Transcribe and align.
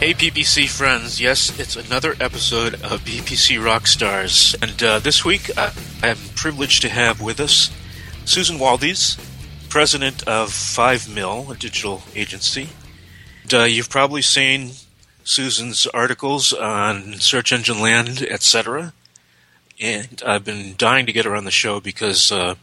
Hey, 0.00 0.14
PPC 0.14 0.66
friends. 0.66 1.20
Yes, 1.20 1.60
it's 1.60 1.76
another 1.76 2.16
episode 2.18 2.72
of 2.76 3.04
PPC 3.04 3.58
Rockstars. 3.60 4.56
And 4.62 4.82
uh, 4.82 4.98
this 4.98 5.26
week, 5.26 5.50
I 5.58 5.72
am 6.02 6.16
privileged 6.34 6.80
to 6.80 6.88
have 6.88 7.20
with 7.20 7.38
us 7.38 7.70
Susan 8.24 8.56
Waldes, 8.56 9.22
president 9.68 10.26
of 10.26 10.54
5 10.54 11.14
Mill, 11.14 11.52
a 11.52 11.54
digital 11.54 12.02
agency. 12.14 12.70
And, 13.42 13.52
uh, 13.52 13.64
you've 13.64 13.90
probably 13.90 14.22
seen 14.22 14.70
Susan's 15.22 15.86
articles 15.88 16.54
on 16.54 17.20
Search 17.20 17.52
Engine 17.52 17.82
Land, 17.82 18.22
etc. 18.22 18.94
And 19.78 20.22
I've 20.24 20.46
been 20.46 20.76
dying 20.78 21.04
to 21.04 21.12
get 21.12 21.26
her 21.26 21.36
on 21.36 21.44
the 21.44 21.50
show 21.50 21.78
because 21.78 22.32
uh, 22.32 22.54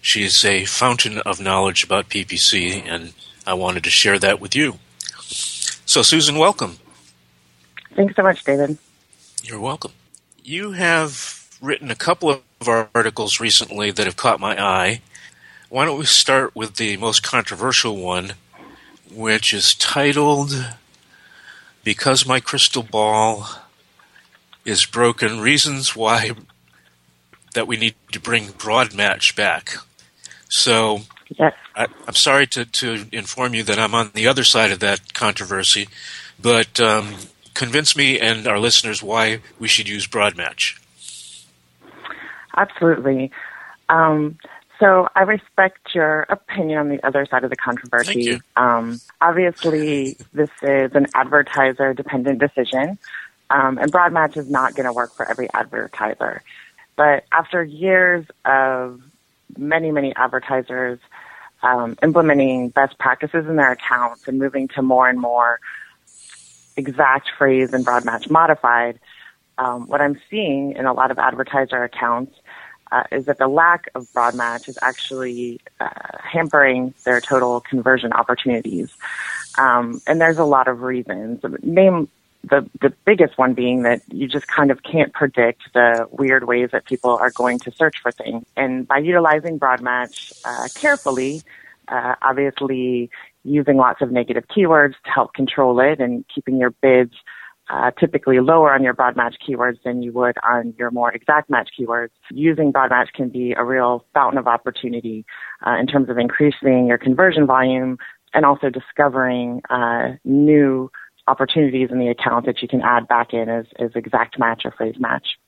she's 0.00 0.44
a 0.44 0.64
fountain 0.64 1.18
of 1.18 1.40
knowledge 1.40 1.84
about 1.84 2.08
PPC, 2.08 2.82
and 2.84 3.12
I 3.46 3.54
wanted 3.54 3.84
to 3.84 3.90
share 3.90 4.18
that 4.18 4.40
with 4.40 4.56
you. 4.56 4.80
So, 5.90 6.02
Susan, 6.02 6.38
welcome. 6.38 6.76
Thanks 7.96 8.14
so 8.14 8.22
much, 8.22 8.44
David. 8.44 8.78
You're 9.42 9.58
welcome. 9.58 9.90
You 10.40 10.70
have 10.70 11.48
written 11.60 11.90
a 11.90 11.96
couple 11.96 12.30
of 12.30 12.68
articles 12.68 13.40
recently 13.40 13.90
that 13.90 14.06
have 14.06 14.14
caught 14.14 14.38
my 14.38 14.56
eye. 14.56 15.00
Why 15.68 15.84
don't 15.84 15.98
we 15.98 16.04
start 16.04 16.54
with 16.54 16.76
the 16.76 16.96
most 16.96 17.24
controversial 17.24 17.96
one, 17.96 18.34
which 19.12 19.52
is 19.52 19.74
titled 19.74 20.52
Because 21.82 22.24
My 22.24 22.38
Crystal 22.38 22.84
Ball 22.84 23.48
is 24.64 24.86
Broken 24.86 25.40
Reasons 25.40 25.96
Why 25.96 26.30
that 27.54 27.66
we 27.66 27.76
need 27.76 27.96
to 28.12 28.20
bring 28.20 28.52
broad 28.52 28.94
match 28.94 29.34
back. 29.34 29.74
So 30.48 31.00
Yes. 31.38 31.54
I, 31.76 31.86
I'm 32.06 32.14
sorry 32.14 32.46
to, 32.48 32.64
to 32.64 33.06
inform 33.12 33.54
you 33.54 33.62
that 33.64 33.78
I'm 33.78 33.94
on 33.94 34.10
the 34.14 34.26
other 34.26 34.44
side 34.44 34.72
of 34.72 34.80
that 34.80 35.14
controversy, 35.14 35.88
but 36.40 36.80
um, 36.80 37.14
convince 37.54 37.96
me 37.96 38.18
and 38.18 38.46
our 38.46 38.58
listeners 38.58 39.02
why 39.02 39.40
we 39.58 39.68
should 39.68 39.88
use 39.88 40.06
broad 40.06 40.36
match. 40.36 40.80
Absolutely. 42.56 43.30
Um, 43.88 44.38
so 44.78 45.08
I 45.14 45.22
respect 45.22 45.94
your 45.94 46.22
opinion 46.28 46.78
on 46.78 46.88
the 46.88 47.04
other 47.06 47.26
side 47.26 47.44
of 47.44 47.50
the 47.50 47.56
controversy. 47.56 48.40
Um, 48.56 49.00
obviously, 49.20 50.16
this 50.32 50.50
is 50.62 50.92
an 50.94 51.06
advertiser 51.14 51.92
dependent 51.92 52.38
decision, 52.38 52.98
um, 53.50 53.78
and 53.78 53.92
broad 53.92 54.12
match 54.12 54.36
is 54.36 54.50
not 54.50 54.74
going 54.74 54.86
to 54.86 54.92
work 54.92 55.12
for 55.12 55.28
every 55.28 55.52
advertiser. 55.52 56.42
But 56.96 57.24
after 57.30 57.62
years 57.62 58.26
of 58.44 59.02
many, 59.58 59.92
many 59.92 60.14
advertisers 60.16 60.98
um, 61.62 61.96
implementing 62.02 62.68
best 62.70 62.98
practices 62.98 63.46
in 63.46 63.56
their 63.56 63.72
accounts 63.72 64.26
and 64.26 64.38
moving 64.38 64.68
to 64.68 64.82
more 64.82 65.08
and 65.08 65.20
more 65.20 65.60
exact 66.76 67.30
phrase 67.36 67.72
and 67.72 67.84
broad 67.84 68.04
match 68.04 68.30
modified, 68.30 68.98
um, 69.58 69.86
what 69.86 70.00
I'm 70.00 70.20
seeing 70.30 70.72
in 70.72 70.86
a 70.86 70.92
lot 70.92 71.10
of 71.10 71.18
advertiser 71.18 71.82
accounts 71.84 72.34
uh, 72.90 73.04
is 73.12 73.26
that 73.26 73.38
the 73.38 73.46
lack 73.46 73.88
of 73.94 74.12
broad 74.12 74.34
match 74.34 74.68
is 74.68 74.78
actually 74.82 75.60
uh, 75.78 75.88
hampering 76.20 76.94
their 77.04 77.20
total 77.20 77.60
conversion 77.60 78.12
opportunities. 78.12 78.90
Um, 79.58 80.00
and 80.06 80.20
there's 80.20 80.38
a 80.38 80.44
lot 80.44 80.66
of 80.68 80.82
reasons. 80.82 81.40
Name 81.62 82.08
the 82.42 82.68
the 82.80 82.92
biggest 83.04 83.36
one 83.38 83.54
being 83.54 83.82
that 83.82 84.02
you 84.10 84.26
just 84.26 84.46
kind 84.46 84.70
of 84.70 84.82
can't 84.82 85.12
predict 85.12 85.62
the 85.74 86.06
weird 86.10 86.44
ways 86.44 86.70
that 86.72 86.84
people 86.86 87.10
are 87.10 87.30
going 87.30 87.58
to 87.60 87.72
search 87.72 87.96
for 88.02 88.10
things. 88.10 88.44
And 88.56 88.86
by 88.88 88.98
utilizing 88.98 89.58
broad 89.58 89.82
match 89.82 90.32
uh, 90.44 90.68
carefully, 90.74 91.42
uh, 91.88 92.14
obviously 92.22 93.10
using 93.44 93.76
lots 93.76 94.02
of 94.02 94.10
negative 94.10 94.44
keywords 94.48 94.94
to 95.04 95.10
help 95.10 95.34
control 95.34 95.80
it 95.80 96.00
and 96.00 96.24
keeping 96.34 96.58
your 96.58 96.70
bids 96.70 97.14
uh, 97.70 97.90
typically 97.98 98.40
lower 98.40 98.72
on 98.74 98.82
your 98.82 98.92
broad 98.92 99.16
match 99.16 99.36
keywords 99.46 99.78
than 99.84 100.02
you 100.02 100.12
would 100.12 100.36
on 100.42 100.74
your 100.78 100.90
more 100.90 101.12
exact 101.12 101.48
match 101.48 101.70
keywords. 101.78 102.10
Using 102.30 102.72
broad 102.72 102.90
match 102.90 103.10
can 103.14 103.28
be 103.28 103.52
a 103.56 103.64
real 103.64 104.04
fountain 104.12 104.38
of 104.38 104.46
opportunity 104.46 105.24
uh, 105.64 105.76
in 105.78 105.86
terms 105.86 106.08
of 106.08 106.18
increasing 106.18 106.86
your 106.86 106.98
conversion 106.98 107.46
volume 107.46 107.98
and 108.34 108.44
also 108.44 108.70
discovering 108.70 109.62
uh, 109.70 110.12
new 110.24 110.90
opportunities 111.26 111.90
in 111.90 111.98
the 111.98 112.08
account 112.08 112.46
that 112.46 112.62
you 112.62 112.68
can 112.68 112.82
add 112.82 113.08
back 113.08 113.32
in 113.32 113.48
as, 113.48 113.66
as 113.78 113.90
exact 113.94 114.38
match 114.38 114.62
or 114.64 114.70
phrase 114.72 114.96
match. 114.98 115.38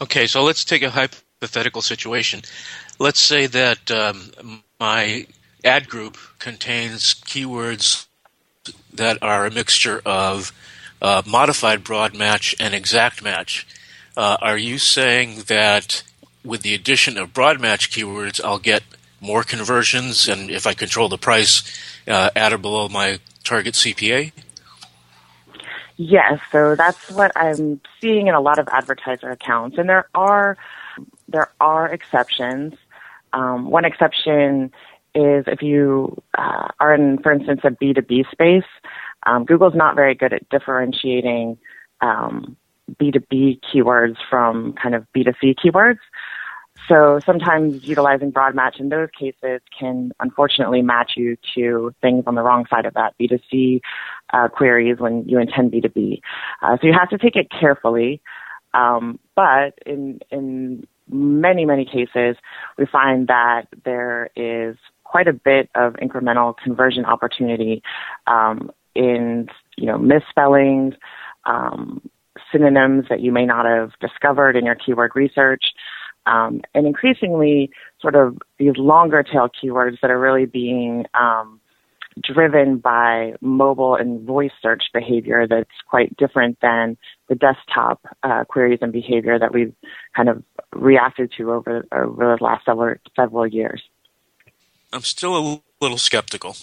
Okay, 0.00 0.26
so 0.26 0.42
let's 0.42 0.64
take 0.64 0.82
a 0.82 0.90
hypothetical 0.90 1.82
situation. 1.82 2.42
Let's 2.98 3.20
say 3.20 3.46
that 3.46 3.90
um, 3.90 4.62
my 4.80 5.26
ad 5.64 5.88
group 5.88 6.18
contains 6.38 7.14
keywords 7.14 8.06
that 8.92 9.22
are 9.22 9.46
a 9.46 9.50
mixture 9.50 10.00
of 10.04 10.52
uh, 11.00 11.22
modified 11.26 11.84
broad 11.84 12.16
match 12.16 12.54
and 12.58 12.74
exact 12.74 13.22
match. 13.22 13.66
Uh, 14.16 14.36
are 14.40 14.58
you 14.58 14.78
saying 14.78 15.42
that 15.46 16.02
with 16.44 16.62
the 16.62 16.74
addition 16.74 17.18
of 17.18 17.32
broad 17.32 17.60
match 17.60 17.90
keywords, 17.90 18.42
I'll 18.42 18.58
get 18.58 18.82
more 19.20 19.42
conversions, 19.42 20.28
and 20.28 20.50
if 20.50 20.66
I 20.66 20.74
control 20.74 21.08
the 21.08 21.18
price 21.18 21.62
uh, 22.06 22.30
at 22.36 22.52
or 22.52 22.58
below 22.58 22.88
my 22.88 23.18
target 23.42 23.74
CPA? 23.74 24.32
Yes, 25.96 26.40
so 26.50 26.74
that's 26.76 27.10
what 27.10 27.30
I'm 27.36 27.80
seeing 28.00 28.26
in 28.26 28.34
a 28.34 28.40
lot 28.40 28.58
of 28.58 28.66
advertiser 28.68 29.30
accounts, 29.30 29.78
and 29.78 29.88
there 29.88 30.08
are 30.14 30.56
there 31.28 31.52
are 31.60 31.88
exceptions. 31.88 32.74
Um, 33.32 33.70
one 33.70 33.84
exception 33.84 34.72
is 35.14 35.44
if 35.46 35.62
you 35.62 36.20
uh, 36.36 36.68
are 36.80 36.94
in, 36.94 37.18
for 37.22 37.32
instance, 37.32 37.60
a 37.64 37.70
B2B 37.70 38.30
space. 38.32 38.68
Um, 39.26 39.44
Google's 39.44 39.74
not 39.74 39.94
very 39.94 40.14
good 40.14 40.32
at 40.32 40.48
differentiating 40.50 41.56
um, 42.00 42.56
B2B 43.00 43.60
keywords 43.62 44.16
from 44.28 44.74
kind 44.74 44.94
of 44.94 45.06
B2C 45.16 45.54
keywords. 45.64 45.98
So 46.88 47.20
sometimes 47.24 47.84
utilizing 47.84 48.30
broad 48.30 48.54
match 48.54 48.76
in 48.78 48.88
those 48.88 49.08
cases 49.18 49.60
can 49.78 50.12
unfortunately 50.20 50.82
match 50.82 51.12
you 51.16 51.36
to 51.54 51.94
things 52.02 52.24
on 52.26 52.34
the 52.34 52.42
wrong 52.42 52.66
side 52.68 52.84
of 52.84 52.94
that 52.94 53.14
B2C 53.18 53.80
uh, 54.32 54.48
queries 54.48 54.98
when 54.98 55.26
you 55.28 55.38
intend 55.38 55.72
B2B. 55.72 56.20
Uh, 56.62 56.76
so 56.80 56.86
you 56.86 56.92
have 56.92 57.08
to 57.10 57.18
take 57.18 57.36
it 57.36 57.48
carefully. 57.50 58.20
Um, 58.74 59.20
but 59.36 59.78
in 59.86 60.20
in 60.30 60.86
many 61.08 61.64
many 61.64 61.84
cases, 61.84 62.36
we 62.76 62.86
find 62.86 63.28
that 63.28 63.68
there 63.84 64.30
is 64.36 64.76
quite 65.04 65.28
a 65.28 65.32
bit 65.32 65.70
of 65.74 65.94
incremental 65.94 66.56
conversion 66.56 67.04
opportunity 67.04 67.82
um, 68.26 68.70
in 68.94 69.48
you 69.76 69.86
know 69.86 69.96
misspellings, 69.96 70.94
um, 71.44 72.02
synonyms 72.50 73.06
that 73.08 73.20
you 73.20 73.30
may 73.30 73.46
not 73.46 73.64
have 73.64 73.92
discovered 74.00 74.56
in 74.56 74.64
your 74.64 74.74
keyword 74.74 75.12
research. 75.14 75.64
Um, 76.26 76.62
and 76.74 76.86
increasingly, 76.86 77.70
sort 78.00 78.14
of 78.14 78.38
these 78.58 78.76
longer 78.76 79.22
tail 79.22 79.48
keywords 79.48 80.00
that 80.00 80.10
are 80.10 80.18
really 80.18 80.46
being 80.46 81.04
um, 81.14 81.60
driven 82.22 82.78
by 82.78 83.34
mobile 83.40 83.96
and 83.96 84.26
voice 84.26 84.52
search 84.62 84.84
behavior 84.92 85.46
that's 85.48 85.68
quite 85.88 86.16
different 86.16 86.58
than 86.62 86.96
the 87.28 87.34
desktop 87.34 88.00
uh, 88.22 88.44
queries 88.44 88.78
and 88.82 88.92
behavior 88.92 89.38
that 89.38 89.52
we've 89.52 89.74
kind 90.14 90.28
of 90.28 90.42
reacted 90.72 91.32
to 91.36 91.52
over 91.52 91.84
over 91.92 92.36
the 92.38 92.44
last 92.44 92.64
several 92.64 92.94
several 93.16 93.46
years. 93.46 93.82
I'm 94.92 95.02
still 95.02 95.36
a 95.36 95.60
little 95.80 95.98
skeptical, 95.98 96.56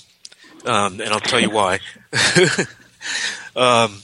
um, 0.66 1.02
and 1.02 1.10
I'll 1.10 1.19
tell 1.19 1.40
you 1.40 1.50
why. 1.50 1.80
um, 3.56 4.02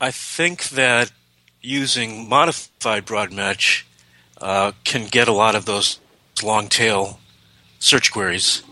I 0.00 0.10
think 0.10 0.70
that 0.70 1.12
using 1.66 2.28
modified 2.28 3.04
broad 3.04 3.32
match 3.32 3.86
uh, 4.40 4.72
can 4.84 5.06
get 5.06 5.28
a 5.28 5.32
lot 5.32 5.54
of 5.54 5.64
those 5.64 5.98
long 6.42 6.68
tail 6.68 7.18
search 7.78 8.12
queries 8.12 8.62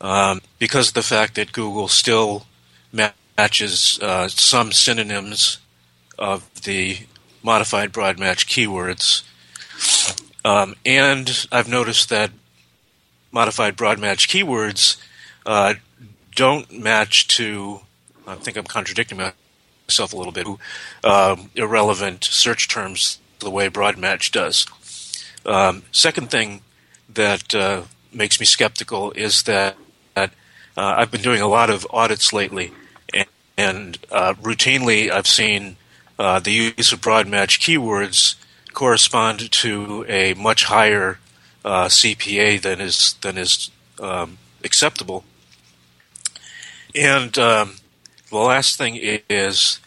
um, 0.00 0.40
because 0.58 0.88
of 0.88 0.94
the 0.94 1.02
fact 1.02 1.34
that 1.34 1.52
Google 1.52 1.88
still 1.88 2.46
matches 2.92 3.98
uh, 4.00 4.28
some 4.28 4.72
synonyms 4.72 5.58
of 6.18 6.62
the 6.62 6.98
modified 7.42 7.92
broad 7.92 8.18
match 8.18 8.46
keywords. 8.46 9.22
Um, 10.44 10.76
and 10.84 11.46
I've 11.50 11.68
noticed 11.68 12.08
that 12.10 12.30
modified 13.30 13.76
broad 13.76 13.98
match 13.98 14.28
keywords 14.28 14.96
uh, 15.46 15.74
don't 16.34 16.70
match 16.72 17.28
to 17.28 17.80
I 18.26 18.36
think 18.36 18.56
I'm 18.56 18.64
contradicting 18.64 19.18
myself 19.18 19.41
a 19.98 20.16
little 20.16 20.32
bit, 20.32 20.46
uh, 21.04 21.36
irrelevant 21.54 22.24
search 22.24 22.68
terms 22.68 23.18
the 23.40 23.50
way 23.50 23.68
Broadmatch 23.68 24.30
does. 24.30 24.66
Um, 25.44 25.82
second 25.90 26.30
thing 26.30 26.62
that 27.08 27.54
uh, 27.54 27.82
makes 28.12 28.40
me 28.40 28.46
skeptical 28.46 29.12
is 29.12 29.42
that, 29.44 29.76
that 30.14 30.30
uh, 30.76 30.94
I've 30.98 31.10
been 31.10 31.22
doing 31.22 31.40
a 31.40 31.48
lot 31.48 31.70
of 31.70 31.86
audits 31.90 32.32
lately, 32.32 32.72
and, 33.12 33.26
and 33.56 33.98
uh, 34.10 34.34
routinely 34.34 35.10
I've 35.10 35.26
seen 35.26 35.76
uh, 36.18 36.38
the 36.40 36.74
use 36.76 36.92
of 36.92 37.00
Broadmatch 37.00 37.58
keywords 37.58 38.36
correspond 38.72 39.50
to 39.50 40.04
a 40.08 40.34
much 40.34 40.64
higher 40.64 41.18
uh, 41.64 41.86
CPA 41.86 42.60
than 42.60 42.80
is 42.80 43.14
than 43.20 43.38
is 43.38 43.70
um, 44.00 44.38
acceptable. 44.64 45.24
And 46.94 47.36
um, 47.38 47.76
the 48.32 48.38
last 48.38 48.78
thing 48.78 48.98
is 49.28 49.78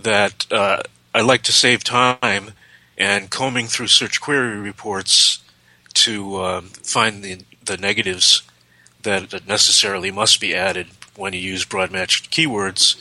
that 0.00 0.50
uh, 0.50 0.82
I 1.14 1.20
like 1.20 1.42
to 1.42 1.52
save 1.52 1.84
time 1.84 2.50
and 2.98 3.30
combing 3.30 3.68
through 3.68 3.86
search 3.86 4.20
query 4.20 4.58
reports 4.58 5.38
to 5.94 6.42
um, 6.42 6.64
find 6.64 7.22
the, 7.22 7.42
the 7.64 7.76
negatives 7.76 8.42
that, 9.02 9.46
necessarily 9.46 10.10
must 10.10 10.40
be 10.40 10.52
added 10.52 10.88
when 11.14 11.32
you 11.32 11.38
use 11.38 11.64
broad 11.64 11.92
matched 11.92 12.32
keywords 12.32 13.00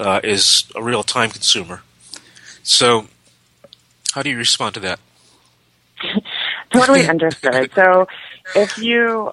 uh, 0.00 0.20
is 0.24 0.64
a 0.74 0.82
real 0.82 1.04
time 1.04 1.30
consumer. 1.30 1.82
So, 2.64 3.06
how 4.12 4.22
do 4.22 4.30
you 4.30 4.36
respond 4.36 4.74
to 4.74 4.80
that? 4.80 4.98
totally 6.72 7.06
understood. 7.06 7.70
So, 7.74 8.08
if 8.56 8.78
you 8.78 9.30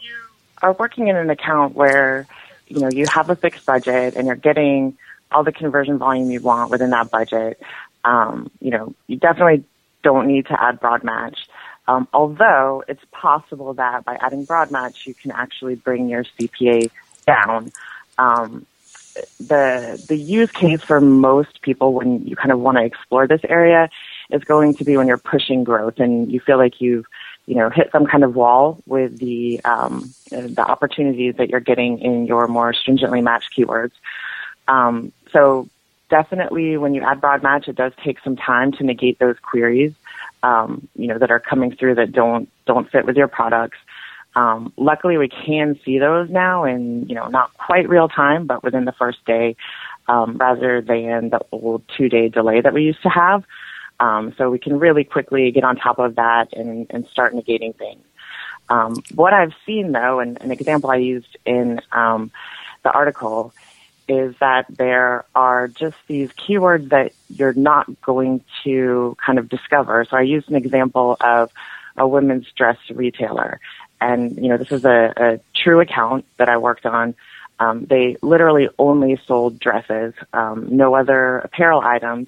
are 0.62 0.74
working 0.74 1.08
in 1.08 1.16
an 1.16 1.30
account 1.31 1.74
where 1.74 2.28
you 2.68 2.81
know 2.81 2.90
you 2.90 3.06
have 3.08 3.30
a 3.30 3.36
fixed 3.36 3.66
budget 3.66 4.16
and 4.16 4.28
you're 4.28 4.36
getting 4.36 4.98
all 5.31 5.44
the 5.44 5.51
conversion 5.51 5.97
volume 5.97 6.31
you 6.31 6.39
want 6.39 6.71
within 6.71 6.91
that 6.91 7.12
budget, 7.12 7.62
um, 8.03 8.50
you 8.59 8.71
know 8.71 8.94
you 9.07 9.18
definitely 9.18 9.63
don't 10.03 10.27
need 10.27 10.45
to 10.47 10.62
add 10.62 10.79
broad 10.79 11.03
match. 11.03 11.47
Um, 11.88 12.07
although 12.13 12.83
it's 12.88 13.03
possible 13.12 13.74
that 13.75 14.03
by 14.03 14.18
adding 14.19 14.44
broad 14.44 14.71
match, 14.71 15.07
you 15.07 15.13
can 15.13 15.31
actually 15.31 15.75
bring 15.75 16.09
your 16.09 16.24
CPA 16.24 16.89
down. 17.25 17.71
Um, 18.18 18.65
the 19.39 20.03
the 20.07 20.15
use 20.15 20.51
case 20.51 20.81
for 20.81 21.01
most 21.01 21.62
people 21.62 21.94
when 21.94 22.25
you 22.25 22.35
kind 22.35 22.51
of 22.51 22.59
want 22.59 22.77
to 22.77 22.83
explore 22.83 23.27
this 23.27 23.41
area 23.47 23.89
is 24.30 24.44
going 24.44 24.75
to 24.75 24.83
be 24.83 24.97
when 24.97 25.07
you're 25.07 25.18
pushing 25.18 25.63
growth 25.63 26.00
and 26.00 26.31
you 26.31 26.39
feel 26.39 26.57
like 26.57 26.80
you've 26.81 27.06
you 27.45 27.56
know 27.56 27.69
hit 27.69 27.89
some 27.91 28.06
kind 28.06 28.23
of 28.23 28.35
wall 28.35 28.80
with 28.85 29.18
the 29.18 29.59
um, 29.65 30.13
the 30.30 30.62
opportunities 30.62 31.35
that 31.38 31.50
you're 31.50 31.59
getting 31.59 32.00
in 32.00 32.27
your 32.27 32.47
more 32.47 32.73
stringently 32.73 33.21
matched 33.21 33.50
keywords. 33.57 33.94
Um, 34.68 35.13
so 35.31 35.69
definitely 36.09 36.77
when 36.77 36.94
you 36.94 37.01
add 37.03 37.21
broad 37.21 37.44
match, 37.44 37.68
it 37.68 37.75
does 37.75 37.94
take 38.03 38.19
some 38.24 38.35
time 38.35 38.71
to 38.74 38.83
negate 38.83 39.19
those 39.19 39.38
queries, 39.39 39.94
um, 40.44 40.88
you 40.95 41.07
know, 41.07 41.18
that 41.18 41.31
are 41.31 41.39
coming 41.39 41.75
through 41.75 41.95
that 41.95 42.12
don't, 42.12 42.50
don't 42.65 42.89
fit 42.89 43.06
with 43.06 43.18
your 43.18 43.27
products. 43.27 43.77
Um, 44.35 44.71
luckily 44.77 45.18
we 45.18 45.29
can 45.29 45.79
see 45.83 45.97
those 45.97 46.29
now 46.29 46.63
in, 46.63 47.07
you 47.07 47.15
know, 47.15 47.27
not 47.27 47.53
quite 47.57 47.89
real 47.89 48.07
time, 48.07 48.45
but 48.45 48.63
within 48.63 48.85
the 48.85 48.91
first 48.91 49.24
day, 49.25 49.56
um, 50.07 50.38
rather 50.38 50.81
than 50.81 51.30
the 51.30 51.39
old 51.51 51.81
two 51.97 52.07
day 52.07 52.30
delay 52.30 52.62
that 52.62 52.73
we 52.73 52.83
used 52.83 53.01
to 53.03 53.09
have. 53.09 53.44
Um, 54.00 54.35
so 54.38 54.51
we 54.51 54.59
can 54.59 54.77
really 54.77 55.03
quickly 55.03 55.50
get 55.51 55.63
on 55.63 55.75
top 55.75 55.97
of 55.97 56.15
that 56.15 56.53
and, 56.53 56.85
and 56.91 57.07
start 57.07 57.33
negating 57.33 57.75
things. 57.75 58.03
Um, 58.69 59.01
what 59.15 59.33
I've 59.33 59.53
seen 59.65 59.91
though, 59.91 60.19
and 60.19 60.39
an 60.41 60.51
example 60.51 60.91
I 60.91 60.97
used 60.97 61.35
in 61.45 61.81
um, 61.91 62.31
the 62.83 62.91
article 62.91 63.53
is 64.07 64.36
that 64.39 64.65
there 64.69 65.25
are 65.36 65.68
just 65.68 65.98
these 66.07 66.31
keywords 66.33 66.89
that 66.89 67.13
you're 67.30 67.54
not 67.54 68.01
going 68.01 68.44
to 68.63 69.15
kind 69.24 69.39
of 69.39 69.50
discover. 69.50 70.06
So 70.06 70.18
I 70.18 70.21
used 70.21 70.50
an 70.50 70.56
example 70.56 71.18
of 71.19 71.51
a 71.98 72.07
women's 72.07 72.50
dress 72.51 72.77
retailer. 72.89 73.59
And, 74.00 74.38
you 74.38 74.50
know, 74.50 74.57
this 74.57 74.71
is 74.71 74.86
a, 74.86 75.13
a 75.18 75.39
true 75.56 75.81
account 75.81 76.25
that 76.38 76.50
I 76.50 76.57
worked 76.57 76.86
on. 76.86 77.15
Um, 77.59 77.86
they 77.86 78.18
literally 78.21 78.69
only 78.77 79.19
sold 79.25 79.59
dresses, 79.59 80.13
um, 80.31 80.77
no 80.77 80.94
other 80.95 81.39
apparel 81.39 81.81
items. 81.81 82.27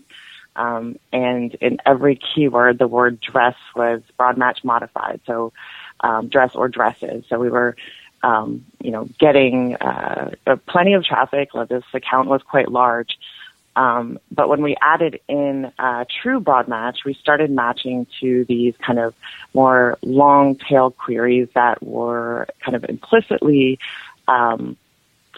Um, 0.56 0.98
and 1.14 1.54
in 1.56 1.78
every 1.86 2.16
keyword, 2.18 2.80
the 2.80 2.88
word 2.88 3.22
dress 3.22 3.56
was 3.76 4.02
broad 4.18 4.38
match 4.38 4.64
modified. 4.64 5.22
So, 5.26 5.54
um, 6.02 6.28
dress 6.28 6.56
or 6.56 6.68
dresses. 6.68 7.26
So 7.30 7.40
we 7.40 7.50
were 7.50 7.76
um, 8.24 8.66
you 8.82 8.92
know, 8.92 9.08
getting 9.20 9.76
uh, 9.76 10.32
plenty 10.68 10.94
of 10.94 11.04
traffic. 11.04 11.50
This 11.70 11.84
account 11.94 12.28
was 12.28 12.42
quite 12.44 12.72
large. 12.72 13.18
Um, 13.76 14.20
but 14.32 14.50
when 14.50 14.62
we 14.62 14.76
added 14.82 15.22
in 15.28 15.72
uh, 15.80 16.04
true 16.22 16.40
broad 16.40 16.68
match, 16.68 17.06
we 17.06 17.14
started 17.14 17.50
matching 17.50 18.08
to 18.20 18.44
these 18.46 18.76
kind 18.78 19.00
of 19.00 19.16
more 19.54 19.98
long 20.02 20.56
tail 20.56 20.92
queries 20.92 21.48
that 21.56 21.82
were 21.82 22.48
kind 22.60 22.76
of 22.76 22.84
implicitly 22.86 23.80
um, 24.28 24.76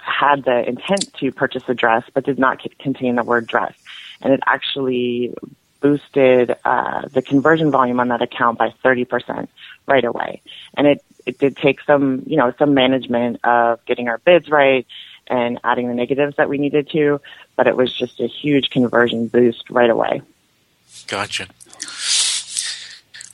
had 0.02 0.44
the 0.44 0.68
intent 0.68 1.14
to 1.16 1.32
purchase 1.32 1.64
a 1.68 1.74
dress, 1.74 2.04
but 2.14 2.26
did 2.26 2.40
not 2.40 2.62
c- 2.62 2.72
contain 2.80 3.16
the 3.16 3.24
word 3.24 3.46
dress. 3.46 3.76
And 4.22 4.34
it 4.34 4.40
actually 4.48 5.36
boosted 5.82 6.56
uh, 6.64 7.08
the 7.10 7.22
conversion 7.22 7.72
volume 7.72 8.00
on 8.00 8.10
that 8.10 8.22
account 8.22 8.58
by 8.58 8.74
30% 8.84 9.48
right 9.88 10.06
away. 10.06 10.42
And 10.76 10.88
it 10.88 11.04
it 11.26 11.38
did 11.38 11.58
take 11.58 11.82
some, 11.82 12.24
you 12.26 12.38
know, 12.38 12.54
some 12.58 12.74
management 12.74 13.40
of 13.44 13.84
getting 13.86 14.08
our 14.08 14.18
bids 14.20 14.50
right 14.50 14.88
and 15.28 15.60
adding 15.64 15.88
the 15.88 15.94
negatives 15.94 16.36
that 16.38 16.50
we 16.50 16.58
needed 16.58 16.90
to, 16.92 17.22
but 17.56 17.68
it 17.68 17.78
was 17.78 17.94
just 17.94 18.20
a 18.20 18.28
huge 18.28 18.70
conversion 18.70 19.28
boost 19.28 19.70
right 19.70 19.90
away. 19.90 20.22
Gotcha. 21.08 21.48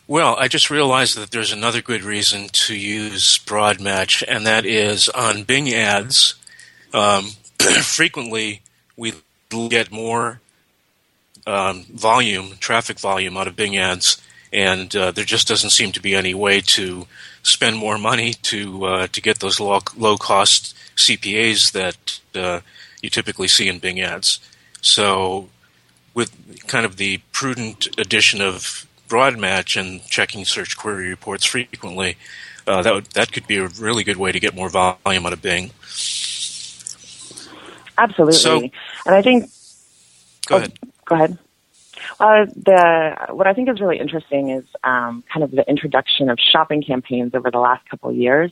Well, 0.07 0.35
I 0.37 0.47
just 0.47 0.69
realized 0.69 1.17
that 1.17 1.31
there's 1.31 1.51
another 1.51 1.81
good 1.81 2.03
reason 2.03 2.47
to 2.47 2.75
use 2.75 3.37
broad 3.39 3.81
match, 3.81 4.23
and 4.25 4.45
that 4.45 4.65
is 4.65 5.09
on 5.09 5.43
Bing 5.43 5.73
ads. 5.73 6.35
Um, 6.93 7.31
frequently, 7.59 8.61
we 8.95 9.13
get 9.69 9.91
more 9.91 10.39
um, 11.47 11.85
volume, 11.85 12.57
traffic 12.59 12.99
volume 12.99 13.37
out 13.37 13.47
of 13.47 13.55
Bing 13.55 13.77
ads, 13.77 14.21
and 14.51 14.93
uh, 14.95 15.11
there 15.11 15.25
just 15.25 15.47
doesn't 15.47 15.71
seem 15.71 15.91
to 15.93 16.01
be 16.01 16.13
any 16.13 16.33
way 16.33 16.61
to 16.61 17.07
spend 17.41 17.77
more 17.77 17.97
money 17.97 18.33
to 18.33 18.85
uh, 18.85 19.07
to 19.07 19.21
get 19.21 19.39
those 19.39 19.59
low, 19.59 19.79
low 19.95 20.17
cost 20.17 20.75
CPAs 20.97 21.71
that 21.71 22.19
uh, 22.35 22.59
you 23.01 23.09
typically 23.09 23.47
see 23.47 23.67
in 23.67 23.79
Bing 23.79 24.01
ads. 24.01 24.39
So, 24.81 25.49
with 26.13 26.67
kind 26.67 26.85
of 26.85 26.97
the 26.97 27.19
prudent 27.31 27.87
addition 27.97 28.41
of 28.41 28.85
broad 29.07 29.37
match 29.37 29.77
and 29.77 30.05
checking 30.05 30.43
search 30.43 30.77
query 30.77 31.09
reports 31.09 31.45
frequently, 31.45 32.17
uh, 32.67 32.81
that 32.81 32.93
would, 32.93 33.05
that 33.11 33.31
could 33.31 33.47
be 33.47 33.55
a 33.57 33.67
really 33.67 34.03
good 34.03 34.17
way 34.17 34.33
to 34.33 34.39
get 34.39 34.53
more 34.53 34.69
volume 34.69 35.25
out 35.25 35.33
of 35.33 35.41
Bing. 35.41 35.71
Absolutely, 37.97 38.33
so, 38.33 38.59
and 39.05 39.15
I 39.15 39.21
think. 39.21 39.49
Go 40.45 40.55
oh, 40.55 40.57
ahead. 40.59 40.73
Go 41.07 41.15
ahead. 41.15 41.37
Uh, 42.19 42.45
the 42.55 43.27
what 43.31 43.47
I 43.47 43.53
think 43.53 43.69
is 43.69 43.81
really 43.81 43.99
interesting 43.99 44.49
is 44.51 44.65
um, 44.83 45.23
kind 45.33 45.43
of 45.43 45.51
the 45.51 45.67
introduction 45.67 46.29
of 46.29 46.37
shopping 46.39 46.83
campaigns 46.83 47.33
over 47.33 47.49
the 47.49 47.59
last 47.59 47.87
couple 47.89 48.11
of 48.11 48.15
years. 48.15 48.51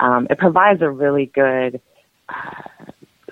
Um, 0.00 0.26
it 0.30 0.38
provides 0.38 0.82
a 0.82 0.90
really 0.90 1.26
good 1.26 1.80
uh, 2.28 2.62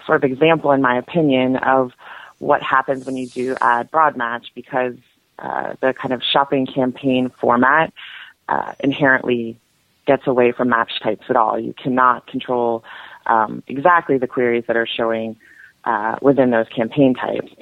sort 0.06 0.22
of 0.22 0.30
example, 0.30 0.70
in 0.72 0.82
my 0.82 0.98
opinion, 0.98 1.56
of 1.56 1.92
what 2.38 2.62
happens 2.62 3.06
when 3.06 3.16
you 3.16 3.26
do 3.26 3.56
add 3.60 3.90
broad 3.90 4.16
match 4.16 4.46
because 4.54 4.94
uh, 5.38 5.74
the 5.80 5.92
kind 5.92 6.12
of 6.12 6.22
shopping 6.22 6.66
campaign 6.66 7.30
format 7.40 7.92
uh, 8.48 8.72
inherently 8.80 9.58
gets 10.06 10.26
away 10.26 10.52
from 10.52 10.68
match 10.68 10.92
types 11.02 11.24
at 11.28 11.36
all. 11.36 11.58
You 11.58 11.74
cannot 11.74 12.26
control 12.26 12.84
um, 13.26 13.62
exactly 13.66 14.18
the 14.18 14.26
queries 14.26 14.64
that 14.66 14.76
are 14.76 14.86
showing 14.86 15.36
uh, 15.84 16.16
within 16.20 16.50
those 16.50 16.68
campaign 16.68 17.14
types. 17.14 17.52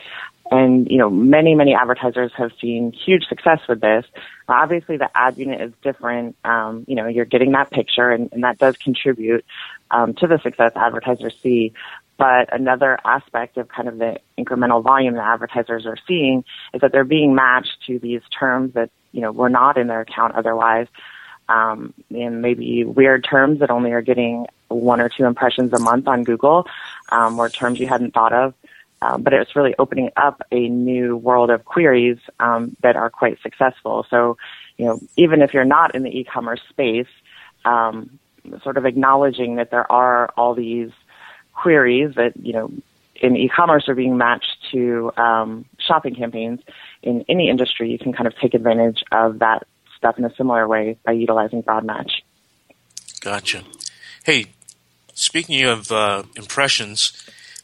And, 0.50 0.90
you 0.90 0.97
know, 0.97 1.11
many, 1.11 1.55
many 1.55 1.75
advertisers 1.75 2.33
have 2.37 2.52
seen 2.61 2.93
huge 2.93 3.25
success 3.25 3.61
with 3.69 3.81
this. 3.81 4.07
Obviously, 4.49 4.97
the 4.97 5.11
ad 5.14 5.37
unit 5.37 5.61
is 5.61 5.73
different. 5.83 6.37
Um, 6.43 6.85
you 6.88 6.95
know, 6.95 7.07
you're 7.07 7.26
getting 7.26 7.52
that 7.52 7.71
picture, 7.71 8.11
and, 8.11 8.33
and 8.33 8.45
that 8.45 8.59
does 8.59 8.76
contribute 8.78 9.45
um, 9.90 10.14
to 10.14 10.26
the 10.26 10.38
success 10.38 10.73
advertisers 10.75 11.37
see. 11.43 11.75
But 12.17 12.52
another 12.52 12.99
aspect 13.05 13.59
of 13.59 13.69
kind 13.69 13.88
of 13.88 13.99
the 13.99 14.21
incremental 14.38 14.83
volume 14.83 15.14
that 15.14 15.26
advertisers 15.26 15.87
are 15.87 15.99
seeing 16.07 16.45
is 16.73 16.81
that 16.81 16.93
they're 16.93 17.05
being 17.05 17.35
matched 17.35 17.76
to 17.87 17.99
these 17.99 18.23
terms 18.37 18.75
that, 18.75 18.90
you 19.12 19.21
know, 19.21 19.33
were 19.33 19.50
not 19.50 19.76
in 19.76 19.87
their 19.87 20.00
account 20.00 20.35
otherwise. 20.35 20.88
Um, 21.49 21.95
and 22.11 22.43
maybe 22.43 22.85
weird 22.85 23.25
terms 23.25 23.61
that 23.61 23.71
only 23.71 23.93
are 23.93 24.02
getting 24.02 24.47
one 24.69 25.00
or 25.00 25.09
two 25.09 25.25
impressions 25.25 25.73
a 25.73 25.78
month 25.78 26.09
on 26.09 26.25
Google, 26.25 26.67
um, 27.11 27.38
or 27.38 27.49
terms 27.49 27.81
you 27.81 27.87
hadn't 27.87 28.12
thought 28.12 28.33
of. 28.33 28.55
Um, 29.00 29.23
but 29.23 29.33
it's 29.33 29.55
really 29.55 29.75
opening 29.78 30.11
up 30.17 30.43
a 30.50 30.69
new 30.69 31.17
world 31.17 31.50
of 31.50 31.64
queries 31.64 32.19
um, 32.40 32.76
that 32.83 32.97
are 32.97 33.11
quite 33.11 33.40
successful. 33.43 34.05
So, 34.11 34.37
you 34.76 34.87
know, 34.87 35.00
even 35.17 35.40
if 35.43 35.55
you're 35.55 35.64
not 35.64 35.95
in 35.95 36.02
the 36.02 36.11
e-commerce 36.11 36.61
space, 36.69 37.07
um, 37.64 38.19
sort 38.62 38.76
of 38.76 38.87
acknowledging 38.87 39.57
that 39.57 39.71
there 39.71 39.90
are 39.90 40.31
all 40.37 40.55
these 40.55 40.90
queries 41.52 42.14
that 42.14 42.33
you 42.37 42.52
know 42.52 42.71
in 43.21 43.37
e-commerce 43.37 43.88
are 43.88 43.95
being 43.95 44.17
matched 44.17 44.57
to 44.73 45.11
um, 45.17 45.64
shopping 45.78 46.14
campaigns 46.14 46.61
in 47.02 47.25
any 47.28 47.49
industry, 47.49 47.90
you 47.90 47.99
can 47.99 48.12
kind 48.12 48.26
of 48.26 48.37
take 48.37 48.55
advantage 48.55 49.02
of 49.11 49.40
that 49.40 49.67
stuff 49.97 50.19
in 50.19 50.25
a 50.25 50.35
similar 50.37 50.69
way 50.69 50.97
by 51.05 51.12
utilizing 51.12 51.61
broad 51.61 51.85
match. 51.85 52.23
Gotcha. 53.21 53.64
Hey, 54.23 54.47
speaking 55.14 55.64
of 55.64 55.90
uh, 55.90 56.23
impressions, 56.37 57.12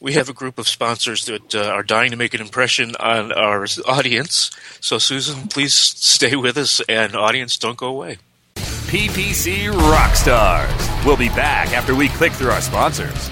we 0.05 0.13
have 0.13 0.29
a 0.29 0.33
group 0.33 0.59
of 0.59 0.67
sponsors 0.67 1.25
that 1.25 1.55
uh, 1.55 1.63
are 1.63 1.81
dying 1.81 2.11
to 2.11 2.15
make 2.15 2.35
an 2.35 2.39
impression 2.39 2.95
on 2.99 3.31
our 3.31 3.65
audience. 3.87 4.51
So, 4.79 4.99
Susan, 4.99 5.47
please 5.47 5.73
stay 5.73 6.35
with 6.35 6.57
us, 6.57 6.79
and 6.87 7.15
audience, 7.15 7.57
don't 7.57 7.75
go 7.75 7.87
away. 7.87 8.19
PPC 8.55 9.71
Rockstars. 9.71 11.05
We'll 11.05 11.17
be 11.17 11.29
back 11.29 11.73
after 11.73 11.95
we 11.95 12.09
click 12.09 12.33
through 12.33 12.51
our 12.51 12.61
sponsors. 12.61 13.31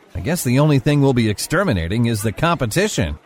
I 0.13 0.19
guess 0.19 0.43
the 0.43 0.59
only 0.59 0.79
thing 0.79 1.01
we'll 1.01 1.13
be 1.13 1.29
exterminating 1.29 2.07
is 2.07 2.21
the 2.21 2.31
competition. 2.31 3.17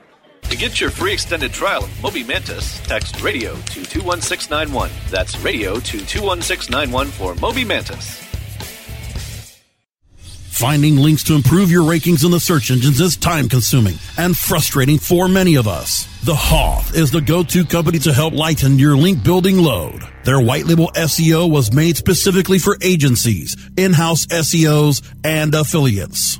To 0.44 0.58
get 0.58 0.80
your 0.80 0.92
free 0.92 1.14
extended 1.14 1.52
trial 1.52 1.84
of 1.84 2.04
Moby 2.04 2.24
Mantis, 2.24 2.80
text 2.82 3.22
radio 3.22 3.54
to 3.56 3.84
21691. 3.84 4.92
That's 5.10 5.38
radio 5.40 5.80
to 5.80 6.06
21691 6.06 7.08
for 7.08 7.36
Moby 7.36 7.66
Mantis. 7.66 8.22
Finding 10.56 10.96
links 10.96 11.22
to 11.26 11.34
improve 11.34 11.70
your 11.70 11.84
rankings 11.84 12.24
in 12.24 12.32
the 12.32 12.40
search 12.40 12.72
engines 12.72 13.02
is 13.02 13.18
time 13.18 13.50
consuming 13.50 13.96
and 14.18 14.38
frustrating 14.38 14.98
for 14.98 15.28
many 15.28 15.56
of 15.56 15.68
us. 15.68 16.06
The 16.24 16.36
Hoth 16.36 16.96
is 16.96 17.12
the 17.12 17.20
go-to 17.20 17.66
company 17.66 18.00
to 18.00 18.14
help 18.14 18.34
lighten 18.34 18.80
your 18.80 18.96
link 18.96 19.22
building 19.22 19.58
load. 19.58 20.02
Their 20.24 20.40
white 20.40 20.66
label 20.66 20.92
SEO 20.96 21.52
was 21.52 21.74
made 21.74 21.98
specifically 21.98 22.58
for 22.58 22.78
agencies, 22.82 23.58
in-house 23.76 24.28
SEOs, 24.28 25.06
and 25.26 25.54
affiliates. 25.54 26.40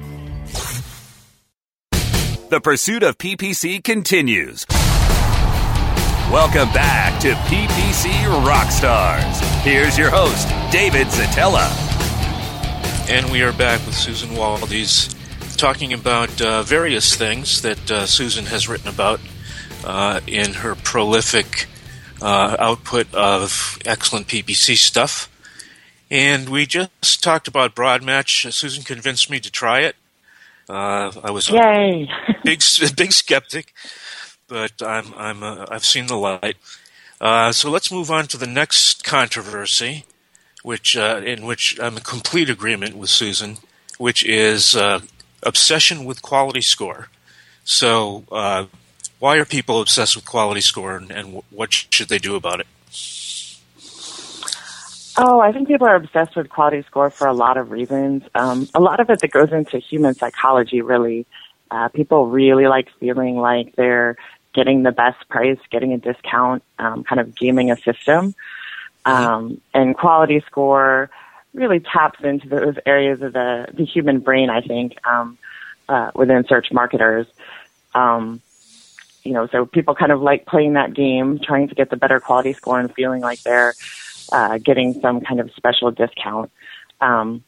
The 2.51 2.59
pursuit 2.59 3.01
of 3.01 3.17
PPC 3.17 3.81
continues. 3.81 4.65
Welcome 6.29 6.67
back 6.73 7.17
to 7.21 7.31
PPC 7.47 8.11
Rockstars. 8.43 9.39
Here's 9.61 9.97
your 9.97 10.09
host, 10.09 10.49
David 10.69 11.07
Szetela. 11.07 11.69
And 13.09 13.31
we 13.31 13.41
are 13.41 13.53
back 13.53 13.79
with 13.85 13.95
Susan 13.95 14.31
Waldes 14.31 15.15
talking 15.55 15.93
about 15.93 16.41
uh, 16.41 16.63
various 16.63 17.15
things 17.15 17.61
that 17.61 17.89
uh, 17.89 18.05
Susan 18.05 18.43
has 18.47 18.67
written 18.67 18.89
about 18.89 19.21
uh, 19.85 20.19
in 20.27 20.55
her 20.55 20.75
prolific 20.75 21.67
uh, 22.21 22.57
output 22.59 23.15
of 23.15 23.79
excellent 23.85 24.27
PPC 24.27 24.75
stuff. 24.75 25.29
And 26.09 26.49
we 26.49 26.65
just 26.65 27.23
talked 27.23 27.47
about 27.47 27.75
Broadmatch. 27.75 28.51
Susan 28.51 28.83
convinced 28.83 29.29
me 29.29 29.39
to 29.39 29.49
try 29.49 29.83
it. 29.83 29.95
Uh, 30.71 31.11
I 31.21 31.31
was 31.31 31.49
Yay. 31.49 32.09
a 32.29 32.33
big, 32.45 32.63
big 32.95 33.11
skeptic, 33.11 33.73
but 34.47 34.81
I'm, 34.81 35.13
I'm, 35.17 35.43
uh, 35.43 35.65
I've 35.69 35.83
seen 35.83 36.07
the 36.07 36.15
light. 36.15 36.55
Uh, 37.19 37.51
so 37.51 37.69
let's 37.69 37.91
move 37.91 38.09
on 38.09 38.27
to 38.27 38.37
the 38.37 38.47
next 38.47 39.03
controversy, 39.03 40.05
which, 40.63 40.95
uh, 40.95 41.21
in 41.25 41.45
which 41.45 41.77
I'm 41.81 41.97
in 41.97 42.03
complete 42.03 42.49
agreement 42.49 42.95
with 42.95 43.09
Susan, 43.09 43.57
which 43.97 44.25
is 44.25 44.73
uh, 44.73 45.01
obsession 45.43 46.05
with 46.05 46.21
quality 46.21 46.61
score. 46.61 47.09
So, 47.65 48.23
uh, 48.31 48.65
why 49.19 49.37
are 49.37 49.45
people 49.45 49.81
obsessed 49.81 50.15
with 50.15 50.25
quality 50.25 50.61
score, 50.61 50.95
and, 50.95 51.11
and 51.11 51.43
what 51.49 51.73
should 51.73 52.07
they 52.07 52.17
do 52.17 52.35
about 52.35 52.61
it? 52.61 52.67
Oh, 55.17 55.39
I 55.39 55.51
think 55.51 55.67
people 55.67 55.87
are 55.87 55.95
obsessed 55.95 56.35
with 56.35 56.49
quality 56.49 56.83
score 56.83 57.09
for 57.09 57.27
a 57.27 57.33
lot 57.33 57.57
of 57.57 57.71
reasons. 57.71 58.23
Um, 58.33 58.67
a 58.73 58.79
lot 58.79 58.99
of 58.99 59.09
it 59.09 59.19
that 59.19 59.31
goes 59.31 59.51
into 59.51 59.77
human 59.77 60.13
psychology, 60.13 60.81
really. 60.81 61.25
Uh, 61.69 61.89
people 61.89 62.27
really 62.27 62.67
like 62.67 62.89
feeling 62.99 63.37
like 63.37 63.75
they're 63.75 64.15
getting 64.53 64.83
the 64.83 64.91
best 64.91 65.27
price, 65.29 65.59
getting 65.69 65.93
a 65.93 65.97
discount, 65.97 66.63
um, 66.79 67.03
kind 67.03 67.19
of 67.19 67.35
gaming 67.35 67.71
a 67.71 67.77
system. 67.77 68.35
Um, 69.05 69.59
and 69.73 69.95
quality 69.95 70.43
score 70.45 71.09
really 71.53 71.79
taps 71.79 72.19
into 72.23 72.47
those 72.47 72.75
areas 72.85 73.21
of 73.21 73.33
the, 73.33 73.67
the 73.73 73.85
human 73.85 74.19
brain, 74.19 74.49
I 74.49 74.61
think, 74.61 74.95
um, 75.05 75.37
uh, 75.89 76.11
within 76.15 76.45
search 76.47 76.71
marketers. 76.71 77.27
Um, 77.93 78.41
you 79.23 79.33
know, 79.33 79.47
so 79.47 79.65
people 79.65 79.93
kind 79.93 80.11
of 80.11 80.21
like 80.21 80.45
playing 80.45 80.73
that 80.73 80.93
game, 80.93 81.39
trying 81.39 81.67
to 81.67 81.75
get 81.75 81.89
the 81.89 81.97
better 81.97 82.19
quality 82.19 82.53
score 82.53 82.79
and 82.79 82.93
feeling 82.93 83.21
like 83.21 83.41
they're 83.43 83.73
uh, 84.31 84.57
getting 84.57 84.99
some 85.01 85.21
kind 85.21 85.39
of 85.39 85.51
special 85.55 85.91
discount. 85.91 86.51
Um, 86.99 87.43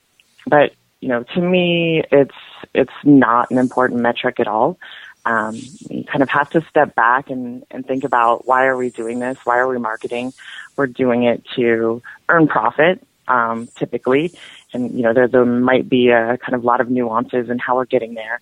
but 0.45 0.73
you 0.99 1.09
know, 1.09 1.23
to 1.23 1.41
me, 1.41 2.03
it's 2.11 2.35
it's 2.73 2.93
not 3.03 3.51
an 3.51 3.57
important 3.57 4.01
metric 4.01 4.39
at 4.39 4.47
all. 4.47 4.77
Um, 5.25 5.55
you 5.89 6.03
kind 6.03 6.21
of 6.21 6.29
have 6.29 6.49
to 6.51 6.61
step 6.69 6.95
back 6.95 7.29
and, 7.29 7.63
and 7.71 7.85
think 7.85 8.03
about 8.03 8.45
why 8.45 8.65
are 8.65 8.75
we 8.75 8.89
doing 8.89 9.19
this? 9.19 9.37
Why 9.43 9.57
are 9.57 9.67
we 9.67 9.77
marketing? 9.77 10.33
We're 10.75 10.87
doing 10.87 11.23
it 11.23 11.43
to 11.55 12.01
earn 12.27 12.47
profit, 12.47 13.05
um, 13.27 13.69
typically. 13.77 14.33
And, 14.73 14.91
you 14.91 15.03
know, 15.03 15.13
there, 15.13 15.27
there 15.29 15.45
might 15.45 15.87
be 15.87 16.09
a 16.09 16.37
kind 16.37 16.55
of 16.55 16.65
lot 16.65 16.81
of 16.81 16.89
nuances 16.89 17.49
in 17.49 17.57
how 17.57 17.77
we're 17.77 17.85
getting 17.85 18.15
there. 18.15 18.41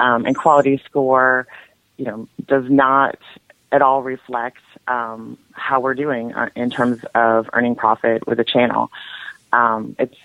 Um, 0.00 0.24
and 0.24 0.34
quality 0.34 0.80
score, 0.86 1.46
you 1.98 2.06
know, 2.06 2.28
does 2.46 2.64
not 2.70 3.18
at 3.72 3.82
all 3.82 4.02
reflects 4.02 4.62
um, 4.86 5.38
how 5.52 5.80
we're 5.80 5.94
doing 5.94 6.34
uh, 6.34 6.50
in 6.54 6.70
terms 6.70 7.02
of 7.14 7.48
earning 7.52 7.74
profit 7.74 8.26
with 8.26 8.38
a 8.38 8.44
channel. 8.44 8.90
Um, 9.52 9.96
it's 9.98 10.16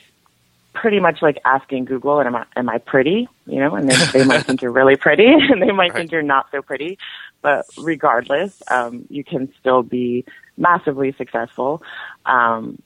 pretty 0.74 1.00
much 1.00 1.22
like 1.22 1.40
asking 1.46 1.86
Google, 1.86 2.22
"Am 2.22 2.36
I 2.36 2.46
am 2.56 2.70
I 2.70 2.78
pretty?" 2.78 3.28
You 3.46 3.60
know, 3.60 3.76
and 3.76 3.90
they, 3.90 4.20
they 4.20 4.26
might 4.26 4.44
think 4.46 4.62
you're 4.62 4.72
really 4.72 4.96
pretty, 4.96 5.26
and 5.32 5.62
they 5.62 5.72
might 5.72 5.94
think 5.94 6.12
you're 6.12 6.22
not 6.22 6.48
so 6.52 6.62
pretty. 6.62 7.00
But 7.42 7.66
regardless, 7.78 8.62
um, 8.70 9.06
you 9.10 9.24
can 9.24 9.52
still 9.60 9.82
be 9.82 10.26
massively 10.58 11.14
successful. 11.14 11.82
Um, 12.26 12.82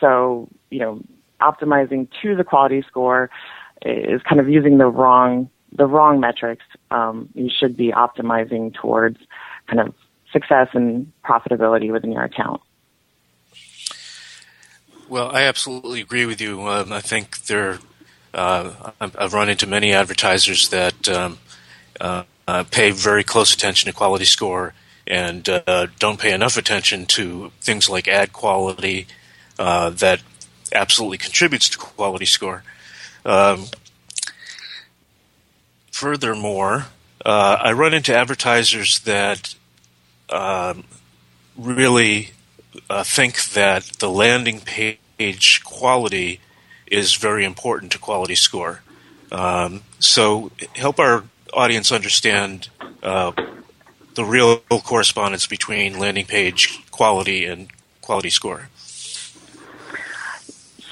so, 0.00 0.48
you 0.70 0.80
know, 0.80 1.02
optimizing 1.40 2.08
to 2.22 2.34
the 2.34 2.44
quality 2.44 2.82
score 2.82 3.30
is 3.84 4.22
kind 4.22 4.40
of 4.40 4.48
using 4.48 4.78
the 4.78 4.86
wrong 4.86 5.50
the 5.72 5.86
wrong 5.86 6.20
metrics. 6.20 6.64
Um, 6.90 7.28
you 7.34 7.50
should 7.50 7.76
be 7.76 7.92
optimizing 7.92 8.74
towards 8.74 9.18
kind 9.72 9.88
of 9.88 9.94
success 10.32 10.68
and 10.74 11.12
profitability 11.24 11.92
within 11.92 12.12
your 12.12 12.24
account. 12.24 12.60
Well, 15.08 15.30
I 15.30 15.42
absolutely 15.42 16.00
agree 16.00 16.26
with 16.26 16.40
you. 16.40 16.66
Um, 16.68 16.92
I 16.92 17.00
think 17.00 17.44
there, 17.44 17.78
uh, 18.32 18.92
I've 19.00 19.34
run 19.34 19.48
into 19.48 19.66
many 19.66 19.92
advertisers 19.92 20.68
that 20.70 21.08
um, 21.08 21.38
uh, 22.00 22.24
uh, 22.48 22.64
pay 22.70 22.90
very 22.90 23.24
close 23.24 23.52
attention 23.52 23.90
to 23.90 23.96
quality 23.96 24.24
score 24.24 24.74
and 25.06 25.48
uh, 25.48 25.86
don't 25.98 26.18
pay 26.18 26.32
enough 26.32 26.56
attention 26.56 27.06
to 27.06 27.50
things 27.60 27.90
like 27.90 28.08
ad 28.08 28.32
quality 28.32 29.06
uh, 29.58 29.90
that 29.90 30.22
absolutely 30.72 31.18
contributes 31.18 31.68
to 31.68 31.78
quality 31.78 32.24
score. 32.24 32.62
Um, 33.24 33.66
furthermore, 35.90 36.86
I 37.24 37.72
run 37.72 37.94
into 37.94 38.16
advertisers 38.16 39.00
that 39.00 39.54
um, 40.32 40.84
really 41.56 42.30
uh, 42.88 43.04
think 43.04 43.44
that 43.50 43.84
the 44.00 44.08
landing 44.08 44.60
page 44.60 45.62
quality 45.64 46.40
is 46.86 47.14
very 47.14 47.44
important 47.44 47.92
to 47.92 47.98
quality 47.98 48.34
score. 48.34 48.82
Um, 49.30 49.82
so 49.98 50.50
help 50.74 50.98
our 50.98 51.24
audience 51.54 51.92
understand 51.92 52.68
uh, 53.02 53.32
the 54.14 54.24
real 54.24 54.58
correspondence 54.58 55.46
between 55.46 55.98
landing 55.98 56.26
page 56.26 56.82
quality 56.90 57.46
and 57.46 57.68
quality 58.00 58.30
score. 58.30 58.68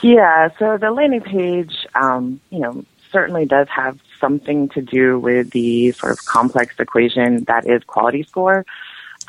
Yeah, 0.02 0.48
so 0.58 0.78
the 0.78 0.90
landing 0.90 1.20
page, 1.20 1.86
um, 1.94 2.40
you 2.48 2.60
know, 2.60 2.84
certainly 3.12 3.44
does 3.44 3.68
have 3.68 3.98
something 4.18 4.68
to 4.70 4.80
do 4.80 5.18
with 5.18 5.50
the 5.50 5.92
sort 5.92 6.12
of 6.12 6.24
complex 6.24 6.74
equation 6.78 7.44
that 7.44 7.66
is 7.66 7.82
quality 7.84 8.22
score. 8.22 8.64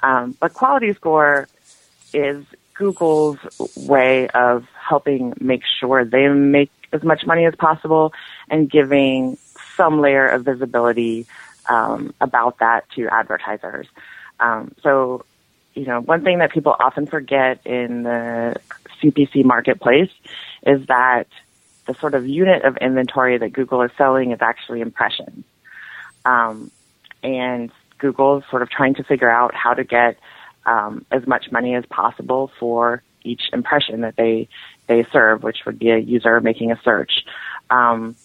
Um, 0.03 0.35
but 0.39 0.53
quality 0.53 0.93
score 0.93 1.47
is 2.13 2.45
Google's 2.73 3.37
way 3.75 4.27
of 4.29 4.65
helping 4.73 5.33
make 5.39 5.63
sure 5.79 6.03
they 6.03 6.27
make 6.27 6.71
as 6.91 7.03
much 7.03 7.25
money 7.25 7.45
as 7.45 7.55
possible 7.55 8.13
and 8.49 8.69
giving 8.69 9.37
some 9.75 10.01
layer 10.01 10.27
of 10.27 10.43
visibility 10.43 11.25
um, 11.69 12.13
about 12.19 12.59
that 12.59 12.89
to 12.95 13.07
advertisers. 13.07 13.87
Um, 14.39 14.73
so, 14.81 15.25
you 15.73 15.85
know, 15.85 16.01
one 16.01 16.23
thing 16.23 16.39
that 16.39 16.51
people 16.51 16.75
often 16.77 17.05
forget 17.05 17.65
in 17.65 18.03
the 18.03 18.55
CPC 19.01 19.45
marketplace 19.45 20.11
is 20.65 20.85
that 20.87 21.27
the 21.85 21.93
sort 21.95 22.13
of 22.13 22.27
unit 22.27 22.63
of 22.63 22.77
inventory 22.77 23.37
that 23.37 23.53
Google 23.53 23.81
is 23.81 23.91
selling 23.97 24.31
is 24.31 24.39
actually 24.41 24.81
impressions. 24.81 25.45
Um, 26.25 26.71
and 27.23 27.71
Google 28.01 28.39
is 28.39 28.43
sort 28.49 28.61
of 28.61 28.69
trying 28.69 28.95
to 28.95 29.03
figure 29.03 29.29
out 29.29 29.55
how 29.55 29.73
to 29.73 29.83
get 29.83 30.17
um, 30.65 31.05
as 31.11 31.25
much 31.25 31.51
money 31.51 31.75
as 31.75 31.85
possible 31.85 32.51
for 32.59 33.01
each 33.23 33.43
impression 33.53 34.01
that 34.01 34.15
they 34.15 34.49
they 34.87 35.05
serve, 35.13 35.43
which 35.43 35.59
would 35.65 35.79
be 35.79 35.91
a 35.91 35.97
user 35.97 36.41
making 36.41 36.71
a 36.71 36.79
search. 36.83 37.23
Um, 37.69 38.15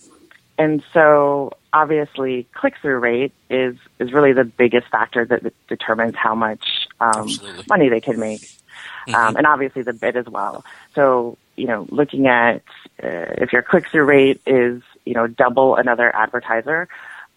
and 0.59 0.83
so 0.93 1.53
obviously 1.73 2.47
click 2.55 2.75
through 2.81 2.99
rate 2.99 3.33
is, 3.51 3.77
is 3.99 4.13
really 4.13 4.33
the 4.33 4.45
biggest 4.45 4.89
factor 4.89 5.25
that 5.27 5.53
determines 5.69 6.17
how 6.17 6.35
much 6.35 6.89
um, 6.99 7.29
money 7.69 7.89
they 7.89 8.01
can 8.01 8.19
make. 8.19 8.41
Mm-hmm. 8.41 9.15
Um, 9.15 9.37
and 9.37 9.47
obviously 9.47 9.83
the 9.83 9.93
bid 9.93 10.17
as 10.17 10.27
well. 10.27 10.65
So, 10.95 11.37
you 11.57 11.67
know, 11.67 11.87
looking 11.91 12.27
at 12.27 12.63
uh, 13.03 13.37
if 13.39 13.53
your 13.53 13.63
click 13.63 13.91
through 13.91 14.05
rate 14.05 14.41
is, 14.47 14.83
you 15.05 15.15
know, 15.15 15.27
double 15.27 15.77
another 15.77 16.15
advertiser, 16.15 16.89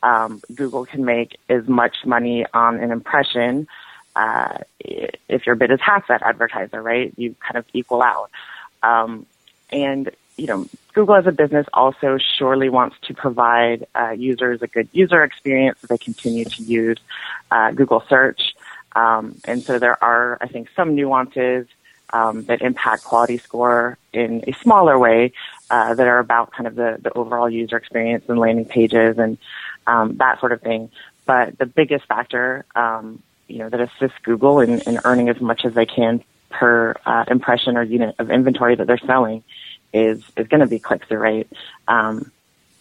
um, 0.04 0.42
Google 0.54 0.86
can 0.86 1.06
make 1.06 1.38
as 1.50 1.68
much 1.68 2.06
money 2.06 2.46
on 2.54 2.80
an 2.80 2.92
impression 2.92 3.68
uh, 4.16 4.58
if 4.80 5.46
your 5.46 5.56
bid 5.56 5.72
is 5.72 5.80
half 5.82 6.08
that 6.08 6.22
advertiser, 6.24 6.82
right? 6.82 7.14
You 7.18 7.36
kind 7.40 7.58
of 7.58 7.66
equal 7.74 8.02
out. 8.02 8.30
Um, 8.84 9.26
and 9.72 10.10
you 10.40 10.48
know, 10.48 10.66
Google 10.94 11.16
as 11.16 11.28
a 11.28 11.32
business 11.32 11.68
also 11.74 12.18
surely 12.18 12.70
wants 12.70 12.96
to 13.04 13.14
provide 13.14 13.86
uh, 13.94 14.12
users 14.12 14.62
a 14.62 14.68
good 14.68 14.88
user 14.94 15.24
experience 15.24 15.80
so 15.82 15.88
they 15.88 15.98
continue 15.98 16.46
to 16.46 16.64
use 16.64 16.98
uh, 17.52 17.72
Google 17.72 18.04
search. 18.08 18.56
Um, 18.96 19.36
and 19.46 19.62
so 19.62 19.80
there 19.80 20.02
are, 20.02 20.38
I 20.42 20.48
think, 20.48 20.70
some 20.76 20.96
nuances 20.96 21.68
um, 22.12 22.46
that 22.46 22.62
impact 22.62 23.04
quality 23.04 23.38
score 23.38 23.98
in 24.14 24.44
a 24.48 24.54
smaller 24.54 24.98
way 24.98 25.34
uh, 25.70 25.94
that 25.94 26.08
are 26.08 26.20
about 26.20 26.52
kind 26.52 26.68
of 26.68 26.76
the, 26.76 26.98
the 27.02 27.16
overall 27.16 27.50
user 27.50 27.78
experience 27.78 28.26
and 28.28 28.40
landing 28.40 28.66
pages 28.66 29.20
and 29.20 29.38
um, 29.90 30.18
that 30.18 30.40
sort 30.40 30.52
of 30.52 30.62
thing. 30.62 30.90
But 31.26 31.58
the 31.58 31.66
biggest 31.66 32.06
factor, 32.06 32.66
um, 32.76 33.22
you 33.48 33.60
know, 33.60 33.70
that 33.70 33.82
assists 33.82 34.18
Google 34.24 34.60
in, 34.60 34.82
in 34.82 35.00
earning 35.04 35.30
as 35.30 35.40
much 35.42 35.66
as 35.66 35.74
they 35.74 35.86
can 35.86 36.24
per 36.50 36.96
uh, 37.06 37.26
impression 37.28 37.78
or 37.78 37.84
unit 37.84 38.16
of 38.20 38.32
inventory 38.32 38.76
that 38.76 38.88
they're 38.88 38.98
selling 38.98 39.44
is 39.94 40.24
is 40.38 40.48
going 40.48 40.62
to 40.62 40.68
be 40.68 40.80
click 40.80 41.06
through 41.06 41.20
rate, 41.20 41.48
um, 41.88 42.32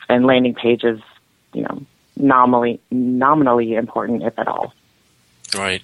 and 0.08 0.26
landing 0.26 0.54
pages, 0.54 1.00
you 1.52 1.62
know, 1.62 1.82
nominally 2.16 2.80
nominally 2.90 3.74
important 3.74 4.22
if 4.22 4.38
at 4.38 4.48
all. 4.48 4.74
Right. 5.54 5.82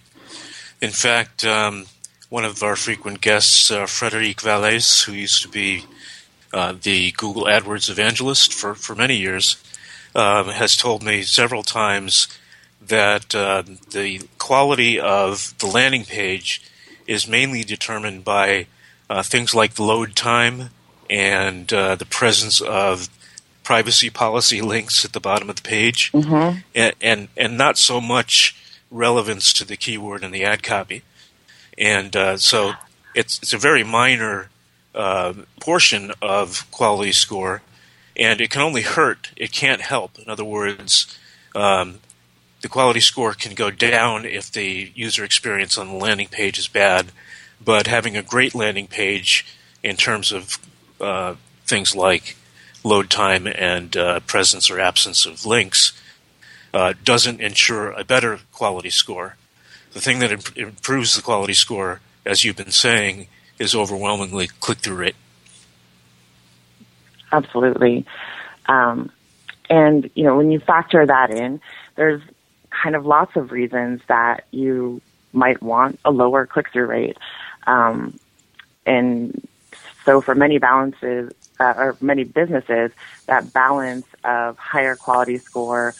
In 0.80 0.90
fact, 0.90 1.44
um, 1.44 1.86
one 2.28 2.44
of 2.44 2.62
our 2.62 2.76
frequent 2.76 3.20
guests, 3.20 3.70
uh, 3.70 3.86
Frederick 3.86 4.38
Vallaeys, 4.38 5.04
who 5.04 5.12
used 5.12 5.42
to 5.42 5.48
be 5.48 5.84
uh, 6.52 6.74
the 6.82 7.12
Google 7.12 7.44
AdWords 7.44 7.88
evangelist 7.88 8.52
for, 8.52 8.74
for 8.74 8.94
many 8.94 9.16
years, 9.16 9.56
uh, 10.14 10.44
has 10.44 10.76
told 10.76 11.02
me 11.02 11.22
several 11.22 11.62
times 11.62 12.28
that 12.80 13.34
uh, 13.34 13.62
the 13.90 14.20
quality 14.38 15.00
of 15.00 15.54
the 15.58 15.66
landing 15.66 16.04
page 16.04 16.62
is 17.06 17.28
mainly 17.28 17.64
determined 17.64 18.24
by 18.24 18.66
uh, 19.08 19.22
things 19.22 19.54
like 19.54 19.74
the 19.74 19.82
load 19.82 20.14
time 20.14 20.70
and 21.10 21.72
uh, 21.72 21.94
the 21.94 22.06
presence 22.06 22.60
of 22.60 23.08
privacy 23.62 24.10
policy 24.10 24.60
links 24.74 25.04
at 25.04 25.12
the 25.12 25.20
bottom 25.20 25.50
of 25.50 25.56
the 25.56 25.62
page, 25.62 26.12
mm-hmm. 26.12 26.58
and, 26.74 26.94
and, 27.00 27.28
and 27.36 27.58
not 27.58 27.78
so 27.78 28.00
much 28.00 28.56
relevance 28.90 29.52
to 29.52 29.64
the 29.64 29.76
keyword 29.76 30.22
and 30.22 30.34
the 30.34 30.44
ad 30.44 30.62
copy. 30.62 31.02
And 31.76 32.14
uh, 32.14 32.36
so 32.36 32.74
it's 33.14 33.40
it's 33.40 33.52
a 33.52 33.58
very 33.58 33.82
minor 33.82 34.48
uh, 34.94 35.34
portion 35.60 36.12
of 36.22 36.70
quality 36.70 37.10
score, 37.12 37.62
and 38.16 38.40
it 38.40 38.50
can 38.50 38.62
only 38.62 38.82
hurt. 38.82 39.30
It 39.36 39.52
can't 39.52 39.80
help. 39.80 40.18
In 40.18 40.28
other 40.28 40.44
words, 40.44 41.18
um, 41.54 42.00
the 42.60 42.68
quality 42.68 43.00
score 43.00 43.34
can 43.34 43.54
go 43.54 43.70
down 43.70 44.24
if 44.24 44.50
the 44.50 44.90
user 44.94 45.24
experience 45.24 45.76
on 45.76 45.88
the 45.88 45.94
landing 45.94 46.28
page 46.28 46.58
is 46.58 46.68
bad, 46.68 47.12
but 47.62 47.86
having 47.86 48.16
a 48.16 48.22
great 48.22 48.54
landing 48.54 48.86
page 48.86 49.46
in 49.82 49.96
terms 49.96 50.32
of 50.32 50.58
uh, 51.00 51.34
things 51.66 51.94
like 51.94 52.36
load 52.82 53.10
time 53.10 53.46
and 53.46 53.96
uh, 53.96 54.20
presence 54.20 54.70
or 54.70 54.80
absence 54.80 55.26
of 55.26 55.44
links 55.46 55.92
uh, 56.72 56.94
doesn't 57.04 57.40
ensure 57.40 57.92
a 57.92 58.04
better 58.04 58.40
quality 58.52 58.90
score. 58.90 59.36
The 59.92 60.00
thing 60.00 60.18
that 60.18 60.32
imp- 60.32 60.56
improves 60.56 61.14
the 61.14 61.22
quality 61.22 61.54
score, 61.54 62.00
as 62.26 62.44
you've 62.44 62.56
been 62.56 62.70
saying, 62.70 63.28
is 63.58 63.74
overwhelmingly 63.74 64.48
click 64.48 64.78
through 64.78 64.96
rate. 64.96 65.16
Absolutely. 67.34 68.06
Um, 68.66 69.10
and, 69.68 70.08
you 70.14 70.22
know, 70.22 70.36
when 70.36 70.52
you 70.52 70.60
factor 70.60 71.04
that 71.04 71.30
in, 71.30 71.60
there's 71.96 72.22
kind 72.70 72.94
of 72.94 73.04
lots 73.04 73.34
of 73.34 73.50
reasons 73.50 74.00
that 74.06 74.44
you 74.52 75.00
might 75.32 75.60
want 75.60 75.98
a 76.04 76.12
lower 76.12 76.46
click 76.46 76.70
through 76.72 76.86
rate. 76.86 77.18
Um, 77.66 78.18
and 78.86 79.46
so 80.04 80.20
for 80.20 80.34
many 80.34 80.58
balances, 80.58 81.32
uh, 81.58 81.74
or 81.76 81.96
many 82.00 82.22
businesses, 82.22 82.92
that 83.26 83.52
balance 83.52 84.06
of 84.22 84.56
higher 84.56 84.94
quality 84.94 85.38
score, 85.38 85.94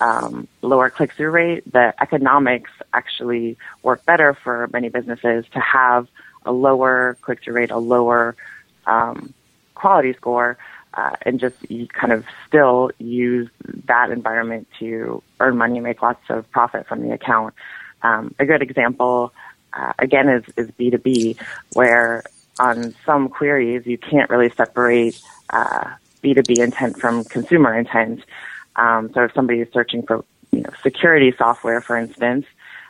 um, 0.00 0.48
lower 0.62 0.88
click 0.88 1.12
through 1.12 1.30
rate, 1.30 1.70
the 1.70 1.92
economics 2.00 2.70
actually 2.94 3.58
work 3.82 4.04
better 4.06 4.32
for 4.32 4.68
many 4.72 4.88
businesses 4.88 5.44
to 5.52 5.60
have 5.60 6.08
a 6.46 6.52
lower 6.52 7.18
click 7.20 7.42
through 7.42 7.56
rate, 7.56 7.70
a 7.70 7.78
lower 7.78 8.36
um, 8.86 9.34
quality 9.74 10.12
score, 10.14 10.56
uh, 10.98 11.14
and 11.22 11.38
just 11.38 11.54
kind 11.92 12.12
of 12.12 12.24
still 12.48 12.90
use 12.98 13.48
that 13.86 14.10
environment 14.10 14.66
to 14.80 15.22
earn 15.38 15.56
money 15.56 15.76
and 15.76 15.84
make 15.84 16.02
lots 16.02 16.22
of 16.28 16.50
profit 16.50 16.88
from 16.88 17.02
the 17.02 17.12
account. 17.12 17.54
Um, 18.02 18.34
a 18.40 18.44
good 18.44 18.62
example, 18.62 19.32
uh, 19.72 19.92
again, 20.00 20.28
is, 20.28 20.44
is 20.56 20.70
B2B, 20.72 21.40
where 21.74 22.24
on 22.58 22.94
some 23.06 23.28
queries, 23.28 23.86
you 23.86 23.96
can't 23.96 24.28
really 24.28 24.50
separate 24.50 25.20
uh, 25.50 25.84
B2B 26.24 26.58
intent 26.58 26.98
from 26.98 27.22
consumer 27.22 27.78
intent. 27.78 28.24
Um, 28.74 29.12
so 29.14 29.22
if 29.24 29.32
somebody 29.34 29.60
is 29.60 29.68
searching 29.72 30.02
for 30.02 30.24
you 30.50 30.62
know, 30.62 30.70
security 30.82 31.32
software, 31.38 31.80
for 31.80 31.96
instance, 31.96 32.44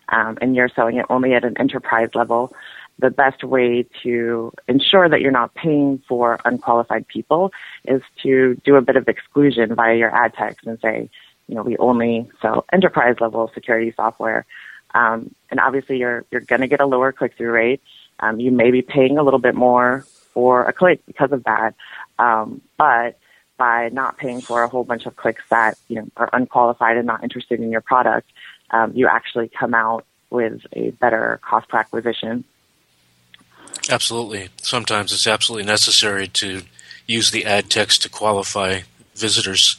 um, 0.09 0.39
and 0.41 0.57
you're 0.57 0.71
selling 0.71 0.97
it 0.97 1.05
only 1.11 1.35
at 1.35 1.45
an 1.45 1.59
enterprise 1.59 2.15
level, 2.15 2.55
the 2.99 3.11
best 3.11 3.45
way 3.45 3.87
to 4.03 4.53
ensure 4.67 5.09
that 5.09 5.21
you're 5.21 5.31
not 5.31 5.55
paying 5.55 6.03
for 6.09 6.39
unqualified 6.45 7.07
people 7.07 7.53
is 7.85 8.03
to 8.23 8.57
do 8.65 8.77
a 8.77 8.83
bit 8.83 8.97
of 8.97 9.09
exclusion 9.09 9.75
via 9.75 9.97
your 9.97 10.15
ad 10.15 10.35
text 10.35 10.67
and 10.67 10.79
say, 10.81 11.09
you 11.47 11.55
know, 11.55 11.63
we 11.63 11.77
only 11.79 12.29
sell 12.43 12.65
enterprise 12.73 13.17
level 13.21 13.51
security 13.55 13.93
software. 13.97 14.45
Um, 14.95 15.35
and 15.51 15.61
obviously 15.61 15.99
you're, 15.99 16.25
you're 16.31 16.41
going 16.41 16.61
to 16.61 16.67
get 16.67 16.81
a 16.81 16.87
lower 16.87 17.13
click 17.13 17.37
through 17.37 17.53
rate. 17.53 17.81
Um, 18.21 18.41
you 18.41 18.51
may 18.51 18.71
be 18.71 18.83
paying 18.83 19.17
a 19.17 19.23
little 19.23 19.39
bit 19.39 19.55
more 19.55 20.05
for 20.35 20.65
a 20.65 20.73
click 20.73 21.01
because 21.07 21.31
of 21.31 21.45
that. 21.45 21.75
Um, 22.19 22.61
but 22.77 23.19
by 23.59 23.91
not 23.91 24.19
paying 24.19 24.41
for 24.41 24.63
a 24.63 24.69
whole 24.69 24.85
bunch 24.85 25.07
of 25.07 25.17
clicks 25.17 25.43
that, 25.51 25.79
you 25.89 25.97
know, 25.97 26.09
are 26.17 26.31
unqualified 26.33 26.97
and 26.97 27.07
not 27.07 27.23
interested 27.23 27.61
in 27.61 27.71
your 27.71 27.81
product, 27.81 28.29
um, 28.71 28.93
you 28.95 29.07
actually 29.09 29.49
come 29.49 29.75
out 29.75 30.05
with 30.31 30.61
a 30.73 30.91
better 30.91 31.41
cost 31.43 31.69
per 31.69 31.79
acquisition. 31.79 32.45
Absolutely. 33.91 34.51
Sometimes 34.63 35.13
it's 35.13 35.27
absolutely 35.27 35.67
necessary 35.67 36.29
to 36.29 36.63
use 37.07 37.31
the 37.31 37.47
ad 37.47 37.71
text 37.71 38.03
to 38.03 38.09
qualify 38.09 38.81
visitors. 39.15 39.77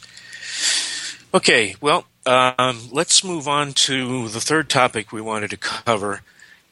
Okay, 1.32 1.76
well, 1.80 2.06
um, 2.26 2.88
let's 2.90 3.24
move 3.24 3.46
on 3.46 3.72
to 3.72 4.28
the 4.28 4.40
third 4.40 4.68
topic 4.68 5.12
we 5.12 5.20
wanted 5.20 5.50
to 5.50 5.56
cover. 5.56 6.22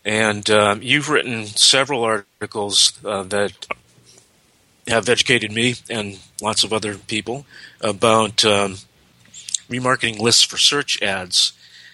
And 0.04 0.48
um, 0.50 0.82
you've 0.82 1.08
written 1.08 1.46
several 1.46 2.02
articles 2.02 2.98
uh, 3.04 3.22
that 3.24 3.66
have 4.88 5.08
educated 5.08 5.52
me 5.52 5.74
and 5.88 6.18
lots 6.40 6.64
of 6.64 6.72
other 6.72 6.96
people 6.96 7.46
about 7.80 8.44
um, 8.44 8.76
remarketing 9.68 10.18
lists 10.18 10.42
for 10.42 10.56
search 10.56 11.00
ads. 11.02 11.52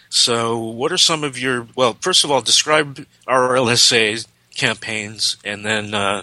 So, 0.08 0.56
what 0.58 0.92
are 0.92 0.98
some 0.98 1.24
of 1.24 1.36
your, 1.36 1.66
well, 1.74 1.96
first 2.00 2.22
of 2.22 2.30
all, 2.30 2.40
describe 2.40 3.04
RLSA 3.26 4.26
campaigns 4.54 5.36
and 5.44 5.64
then 5.64 5.94
uh, 5.94 6.22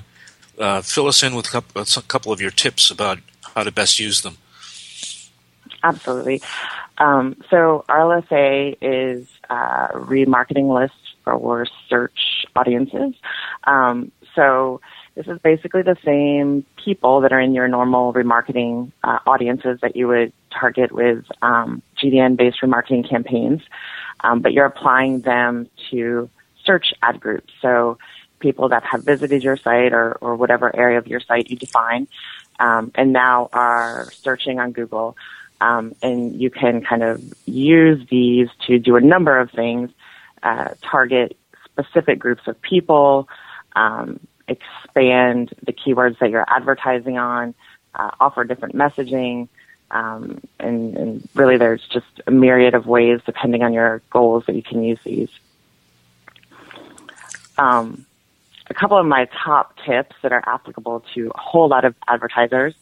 uh, 0.58 0.82
fill 0.82 1.08
us 1.08 1.24
in 1.24 1.36
with 1.36 1.54
a 1.54 2.02
couple 2.08 2.32
of 2.32 2.42
your 2.42 2.52
tips 2.52 2.92
about 2.92 3.20
how 3.56 3.64
to 3.64 3.72
best 3.72 4.00
use 4.00 4.22
them. 4.22 4.38
Absolutely. 5.84 6.42
Um, 6.98 7.36
so 7.50 7.84
RLSA 7.90 8.78
is 8.82 9.28
a 9.50 9.90
remarketing 9.94 10.74
list 10.74 10.94
for 11.24 11.66
search 11.90 12.46
audiences. 12.56 13.14
Um, 13.64 14.12
so 14.36 14.82
this 15.16 15.28
is 15.28 15.40
basically 15.40 15.82
the 15.82 15.98
same 16.06 16.66
people 16.84 17.22
that 17.22 17.34
are 17.34 17.40
in 17.40 17.54
your 17.54 17.68
normal 17.68 18.14
remarketing 18.14 18.92
uh, 19.04 19.20
audiences 19.26 19.80
that 19.82 19.96
you 19.96 20.08
would 20.08 20.32
target 20.52 20.92
with 20.92 21.26
um, 21.42 21.82
GDN-based 22.02 22.62
remarketing 22.62 23.10
campaigns, 23.10 23.62
um, 24.22 24.42
but 24.42 24.54
you're 24.54 24.66
applying 24.66 25.22
them 25.22 25.70
to 25.90 26.30
search 26.66 26.94
ad 27.02 27.20
groups. 27.20 27.52
So 27.62 27.98
people 28.42 28.70
that 28.70 28.84
have 28.84 29.04
visited 29.04 29.44
your 29.44 29.56
site 29.56 29.94
or, 29.94 30.14
or 30.20 30.36
whatever 30.36 30.76
area 30.76 30.98
of 30.98 31.08
your 31.08 31.22
site 31.22 31.50
you 31.50 31.56
define, 31.56 32.08
um, 32.60 32.92
and 32.96 33.14
now 33.14 33.50
are 33.54 34.12
searching 34.12 34.60
on 34.60 34.74
Google. 34.74 35.16
Um, 35.62 35.96
and 36.02 36.36
you 36.42 36.50
can 36.50 36.82
kind 36.82 37.04
of 37.04 37.22
use 37.46 38.06
these 38.10 38.50
to 38.66 38.80
do 38.80 38.96
a 38.96 39.02
number 39.02 39.40
of 39.40 39.52
things, 39.52 39.92
uh, 40.42 40.70
target 40.82 41.38
specific 41.66 42.18
groups 42.20 42.42
of 42.48 42.60
people, 42.62 43.30
um, 43.76 44.20
expand 44.48 45.54
the 45.64 45.72
keywords 45.72 46.18
that 46.20 46.32
you're 46.32 46.46
advertising 46.48 47.18
on, 47.18 47.54
uh, 47.96 48.10
offer 48.20 48.44
different 48.44 48.76
messaging, 48.76 49.48
um, 49.92 50.42
and, 50.60 50.98
and, 50.98 51.30
really 51.36 51.58
there's 51.58 51.86
just 51.90 52.22
a 52.26 52.32
myriad 52.32 52.74
of 52.74 52.88
ways 52.88 53.20
depending 53.26 53.62
on 53.62 53.74
your 53.74 54.02
goals 54.10 54.46
that 54.48 54.56
you 54.56 54.64
can 54.64 54.84
use 54.84 55.00
these. 55.04 55.30
Um, 57.58 58.06
a 58.72 58.74
couple 58.74 58.98
of 58.98 59.06
my 59.06 59.28
top 59.44 59.76
tips 59.86 60.16
that 60.24 60.32
are 60.32 60.44
applicable 60.48 61.04
to 61.14 61.30
a 61.36 61.38
whole 61.38 61.68
lot 61.68 61.84
of 61.84 61.94
advertisers 62.08 62.74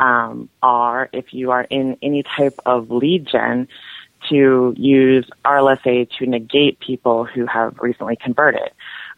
um, 0.00 0.48
are 0.60 1.08
if 1.12 1.32
you 1.32 1.52
are 1.52 1.62
in 1.62 1.96
any 2.02 2.24
type 2.24 2.58
of 2.66 2.90
lead 2.90 3.26
gen 3.26 3.68
to 4.28 4.74
use 4.76 5.30
RLSA 5.44 6.10
to 6.18 6.26
negate 6.26 6.80
people 6.80 7.24
who 7.24 7.46
have 7.46 7.78
recently 7.78 8.16
converted. 8.16 8.70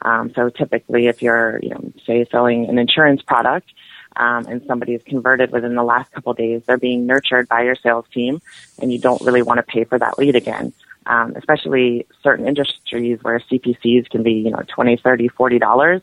Um, 0.02 0.32
so 0.34 0.50
typically, 0.50 1.06
if 1.06 1.22
you're, 1.22 1.58
you 1.62 1.70
know, 1.70 1.92
say 2.06 2.26
selling 2.30 2.68
an 2.68 2.78
insurance 2.78 3.22
product 3.22 3.72
um, 4.16 4.46
and 4.46 4.62
somebody 4.66 4.94
is 4.94 5.02
converted 5.02 5.50
within 5.50 5.74
the 5.74 5.82
last 5.82 6.12
couple 6.12 6.34
days, 6.34 6.62
they're 6.66 6.76
being 6.76 7.06
nurtured 7.06 7.48
by 7.48 7.62
your 7.62 7.74
sales 7.74 8.04
team, 8.12 8.42
and 8.80 8.92
you 8.92 8.98
don't 8.98 9.22
really 9.22 9.42
want 9.42 9.58
to 9.58 9.62
pay 9.62 9.84
for 9.84 9.98
that 9.98 10.18
lead 10.18 10.36
again. 10.36 10.72
Um, 11.06 11.34
especially 11.36 12.06
certain 12.22 12.46
industries 12.46 13.18
where 13.22 13.40
CPCs 13.40 14.08
can 14.08 14.22
be, 14.22 14.32
you 14.32 14.50
know, 14.50 14.62
twenty, 14.68 14.96
thirty, 14.96 15.28
forty 15.28 15.58
dollars 15.58 16.00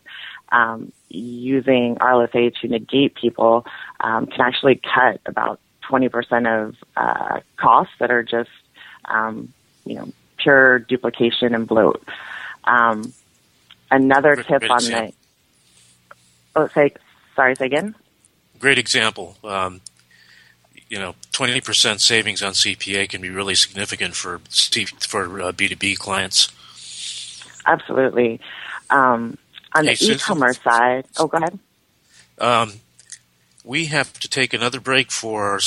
um, 0.51 0.91
using 1.09 1.95
RLSA 1.95 2.55
to 2.61 2.67
negate 2.67 3.15
people 3.15 3.65
um, 3.99 4.27
can 4.27 4.41
actually 4.41 4.75
cut 4.75 5.21
about 5.25 5.59
20% 5.89 6.67
of 6.67 6.75
uh, 6.95 7.39
costs 7.57 7.93
that 7.99 8.11
are 8.11 8.23
just, 8.23 8.49
um, 9.05 9.51
you 9.85 9.95
know, 9.95 10.11
pure 10.37 10.79
duplication 10.79 11.55
and 11.55 11.67
bloat. 11.67 12.03
Um, 12.63 13.13
another 13.91 14.35
Great 14.35 14.47
tip 14.47 14.69
on 14.69 14.77
example. 14.77 15.15
the, 16.09 16.15
oh, 16.61 16.67
say, 16.67 16.93
sorry, 17.35 17.55
say 17.55 17.65
again? 17.65 17.95
Great 18.59 18.77
example. 18.77 19.37
Um, 19.43 19.81
you 20.89 20.97
know, 20.97 21.15
20% 21.31 21.99
savings 21.99 22.41
on 22.41 22.53
CPA 22.53 23.07
can 23.07 23.21
be 23.21 23.29
really 23.29 23.55
significant 23.55 24.15
for 24.15 24.39
for 25.07 25.41
uh, 25.41 25.51
B2B 25.51 25.97
clients. 25.97 26.51
Absolutely. 27.65 28.39
Um, 28.89 29.37
on 29.73 29.85
the 29.85 29.93
hey, 29.93 30.13
e-commerce 30.13 30.59
side, 30.61 31.05
oh, 31.17 31.27
go 31.27 31.37
ahead. 31.37 31.59
Um, 32.39 32.73
we 33.63 33.85
have 33.85 34.13
to 34.19 34.27
take 34.27 34.53
another 34.53 34.79
break 34.79 35.11
for 35.11 35.59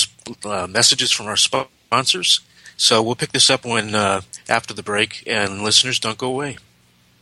uh, 0.44 0.66
messages 0.68 1.12
from 1.12 1.26
our 1.26 1.36
sponsors. 1.36 2.40
So 2.76 3.00
we'll 3.00 3.14
pick 3.14 3.30
this 3.30 3.48
up 3.48 3.64
when 3.64 3.94
uh, 3.94 4.22
after 4.48 4.74
the 4.74 4.82
break, 4.82 5.22
and 5.26 5.62
listeners, 5.62 6.00
don't 6.00 6.18
go 6.18 6.28
away. 6.28 6.58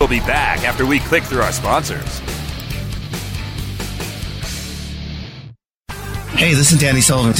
We'll 0.01 0.09
be 0.09 0.21
back 0.21 0.65
after 0.65 0.87
we 0.87 1.01
click 1.01 1.25
through 1.25 1.43
our 1.43 1.53
sponsors. 1.53 2.21
Hey, 6.41 6.55
this 6.55 6.73
is 6.73 6.81
Danny 6.81 7.03
Sullivan 7.03 7.35
to 7.35 7.39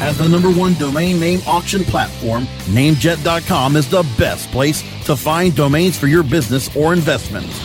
As 0.00 0.18
the 0.18 0.28
number 0.28 0.50
one 0.50 0.74
domain 0.74 1.18
name 1.20 1.40
auction 1.46 1.84
platform, 1.84 2.44
Namejet.com 2.66 3.76
is 3.76 3.88
the 3.88 4.02
best 4.18 4.50
place 4.50 4.82
to 5.04 5.16
find 5.16 5.54
domains 5.54 5.98
for 5.98 6.06
your 6.06 6.22
business 6.22 6.74
or 6.76 6.92
investments. 6.92 7.56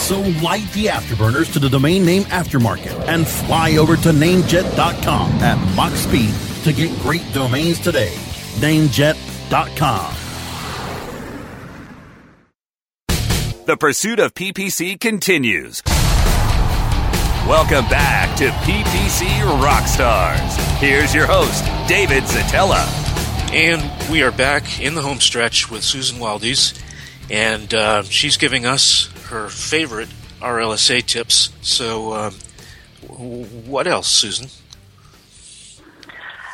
So 0.00 0.20
light 0.42 0.70
the 0.72 0.86
afterburners 0.86 1.52
to 1.52 1.58
the 1.58 1.68
domain 1.68 2.04
name 2.04 2.24
aftermarket 2.24 2.98
and 3.06 3.26
fly 3.28 3.76
over 3.76 3.96
to 3.96 4.08
Namejet.com 4.10 5.30
at 5.42 5.76
Mach 5.76 5.92
speed 5.92 6.34
to 6.64 6.72
get 6.72 6.96
great 7.00 7.24
domains 7.32 7.78
today. 7.78 8.12
Namejet.com. 8.60 10.14
The 13.66 13.76
pursuit 13.76 14.18
of 14.18 14.34
PPC 14.34 14.98
continues. 14.98 15.80
Welcome 17.50 17.90
back 17.90 18.36
to 18.36 18.44
PPC 18.50 19.26
Rockstars. 19.60 20.56
Here's 20.78 21.12
your 21.12 21.26
host, 21.26 21.64
David 21.88 22.22
Szetela. 22.22 22.86
And 23.52 23.82
we 24.08 24.22
are 24.22 24.30
back 24.30 24.80
in 24.80 24.94
the 24.94 25.02
home 25.02 25.18
stretch 25.18 25.68
with 25.68 25.82
Susan 25.82 26.20
Waldes, 26.20 26.80
and 27.28 27.74
uh, 27.74 28.04
she's 28.04 28.36
giving 28.36 28.66
us 28.66 29.10
her 29.30 29.48
favorite 29.48 30.10
RLSA 30.40 31.04
tips. 31.06 31.50
So, 31.60 32.12
um, 32.12 32.34
what 33.66 33.88
else, 33.88 34.06
Susan? 34.06 34.46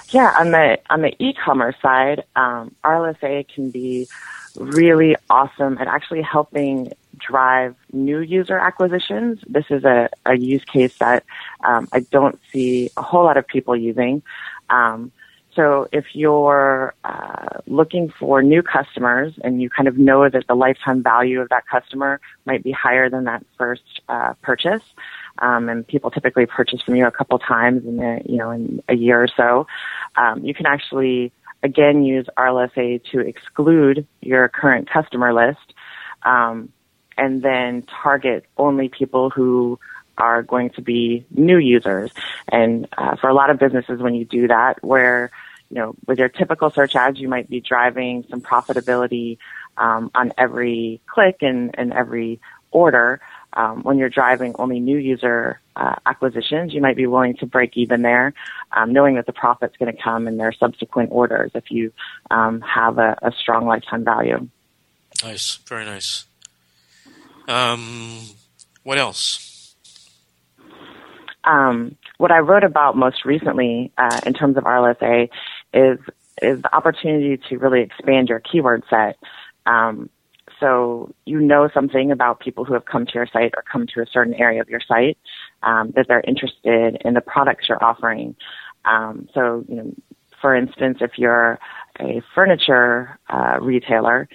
Yeah, 0.09 0.35
on 0.41 0.51
the 0.51 0.79
on 0.89 1.03
the 1.03 1.15
e-commerce 1.23 1.77
side, 1.83 2.25
um, 2.37 2.75
RLSA 2.83 3.47
can 3.55 3.71
be 3.71 4.09
really 4.55 5.15
awesome 5.29 5.77
at 5.77 5.89
actually 5.89 6.23
helping 6.23 6.95
drive 7.19 7.75
new 7.93 8.21
user 8.21 8.59
acquisitions. 8.59 9.41
This 9.47 9.67
is 9.71 9.85
a, 9.85 10.09
a 10.25 10.37
use 10.37 10.65
case 10.65 10.97
that 10.99 11.25
um, 11.65 11.89
I 11.93 12.01
don't 12.01 12.39
see 12.53 12.91
a 12.97 13.03
whole 13.03 13.25
lot 13.25 13.37
of 13.37 13.47
people 13.47 13.77
using. 13.77 14.23
Um, 14.71 15.13
so 15.57 15.89
if 15.91 16.05
you're 16.13 16.95
uh, 17.03 17.61
looking 17.67 18.11
for 18.11 18.43
new 18.43 18.63
customers 18.63 19.33
and 19.43 19.63
you 19.63 19.71
kind 19.71 19.89
of 19.89 19.97
know 19.97 20.29
that 20.29 20.47
the 20.47 20.55
lifetime 20.55 21.03
value 21.03 21.41
of 21.41 21.49
that 21.49 21.67
customer 21.67 22.21
might 22.45 22.63
be 22.63 22.73
higher 22.73 23.09
than 23.09 23.25
that 23.25 23.43
first 23.57 24.03
uh, 24.11 24.35
purchase, 24.43 24.83
um, 25.39 25.71
and 25.71 25.87
people 25.87 26.11
typically 26.11 26.45
purchase 26.45 26.83
from 26.83 26.95
you 26.95 27.07
a 27.07 27.11
couple 27.11 27.39
times 27.39 27.87
in 27.87 28.03
a, 28.03 28.21
you 28.27 28.37
know 28.37 28.51
in 28.51 28.83
a 28.91 28.95
year 28.95 29.23
or 29.23 29.29
so, 29.29 29.67
um, 30.17 30.45
you 30.45 30.53
can 30.53 30.67
actually 30.67 31.33
again 31.63 32.05
use 32.05 32.27
RLSA 32.37 33.03
to 33.13 33.21
exclude 33.21 34.07
your 34.21 34.49
current 34.49 34.91
customer 34.91 35.33
list, 35.33 35.73
um, 36.25 36.71
and 37.17 37.43
then 37.43 37.83
target 38.03 38.47
only 38.57 38.89
people 38.89 39.31
who 39.31 39.79
are 40.19 40.43
going 40.43 40.71
to 40.71 40.83
be 40.83 41.27
new 41.31 41.59
users. 41.59 42.11
And 42.49 42.89
uh, 42.97 43.17
for 43.17 43.29
a 43.29 43.35
lot 43.35 43.51
of 43.51 43.59
businesses, 43.59 44.01
when 44.01 44.15
you 44.15 44.25
do 44.25 44.49
that, 44.49 44.83
where 44.83 45.31
you 45.71 45.77
know 45.77 45.95
with 46.07 46.19
your 46.19 46.29
typical 46.29 46.71
search 46.71 46.97
ads, 46.97 47.19
you 47.19 47.29
might 47.29 47.49
be 47.49 47.61
driving 47.61 48.25
some 48.31 48.41
profitability 48.41 49.39
um, 49.77 50.11
on 50.15 50.33
every 50.39 51.01
click 51.07 51.39
and, 51.43 51.75
and 51.79 51.93
every 51.93 52.41
order 52.71 53.21
um, 53.57 53.83
when 53.83 53.99
you're 53.99 54.11
driving 54.11 54.55
only 54.59 54.81
new 54.81 54.99
user 54.99 55.61
uh, 55.77 55.95
acquisitions, 56.05 56.75
you 56.75 56.81
might 56.81 56.97
be 56.97 57.07
willing 57.07 57.37
to 57.39 57.47
break 57.47 57.77
even 57.77 58.03
there, 58.03 58.35
um, 58.73 58.93
knowing 58.93 59.17
that 59.17 59.27
the 59.27 59.33
profit's 59.33 59.77
going 59.79 59.95
to 59.95 60.01
come 60.01 60.29
in 60.29 60.37
their 60.37 60.53
subsequent 60.53 61.11
orders 61.11 61.51
if 61.55 61.71
you 61.71 61.93
um, 62.31 62.61
have 62.61 62.99
a, 62.99 63.17
a, 63.23 63.33
strong 63.33 63.67
lifetime 63.67 64.05
value. 64.05 64.47
Nice, 65.25 65.57
very 65.67 65.85
nice. 65.87 66.27
Um, 67.49 68.23
what 68.83 68.99
else? 68.99 69.75
Um, 71.45 71.97
what 72.19 72.33
I 72.33 72.39
wrote 72.39 72.65
about 72.65 72.97
most 72.97 73.25
recently 73.25 73.93
uh, 73.99 74.21
in 74.27 74.35
terms 74.35 74.57
of 74.57 74.65
RLSA 74.65 75.29
is 75.73 75.99
is 76.43 76.61
the 76.61 76.75
opportunity 76.75 77.41
to 77.49 77.57
really 77.57 77.81
expand 77.81 78.29
your 78.29 78.41
keyword 78.41 78.83
set. 78.91 79.17
Um, 79.65 80.11
so 80.61 81.15
you 81.25 81.41
know 81.41 81.69
something 81.73 82.11
about 82.11 82.41
people 82.41 82.65
who 82.65 82.75
have 82.75 82.85
come 82.85 83.07
to 83.07 83.13
your 83.15 83.27
site 83.27 83.53
or 83.57 83.63
come 83.71 83.87
to 83.95 84.01
a 84.01 84.07
certain 84.07 84.35
area 84.35 84.61
of 84.61 84.69
your 84.69 84.81
site 84.87 85.19
um, 85.63 85.93
that 85.97 86.07
they're 86.09 86.23
interested 86.27 86.99
in 87.05 87.15
the 87.15 87.21
products 87.21 87.69
you're 87.69 87.83
offering. 87.83 88.37
Um, 88.85 89.29
so, 89.35 89.65
you 89.69 89.77
know, 89.77 89.93
for 90.41 90.55
instance, 90.55 90.99
if 91.01 91.13
you're 91.17 91.59
a 91.99 92.23
furniture 92.35 93.19
uh, 93.29 93.59
retailer, 93.61 94.29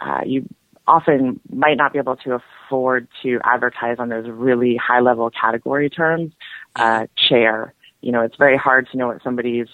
uh, 0.00 0.20
you 0.26 0.48
often 0.86 1.40
might 1.50 1.76
not 1.76 1.92
be 1.92 1.98
able 1.98 2.16
to 2.16 2.34
afford 2.34 3.08
to 3.22 3.40
advertise 3.44 3.96
on 3.98 4.08
those 4.08 4.28
really 4.28 4.76
high 4.76 5.00
level 5.00 5.30
category 5.30 5.88
terms. 5.88 6.32
Uh, 6.74 7.06
chair, 7.16 7.74
you 8.00 8.12
know, 8.12 8.22
it's 8.22 8.36
very 8.36 8.56
hard 8.56 8.88
to 8.90 8.96
know 8.96 9.08
what 9.08 9.22
somebody's 9.22 9.68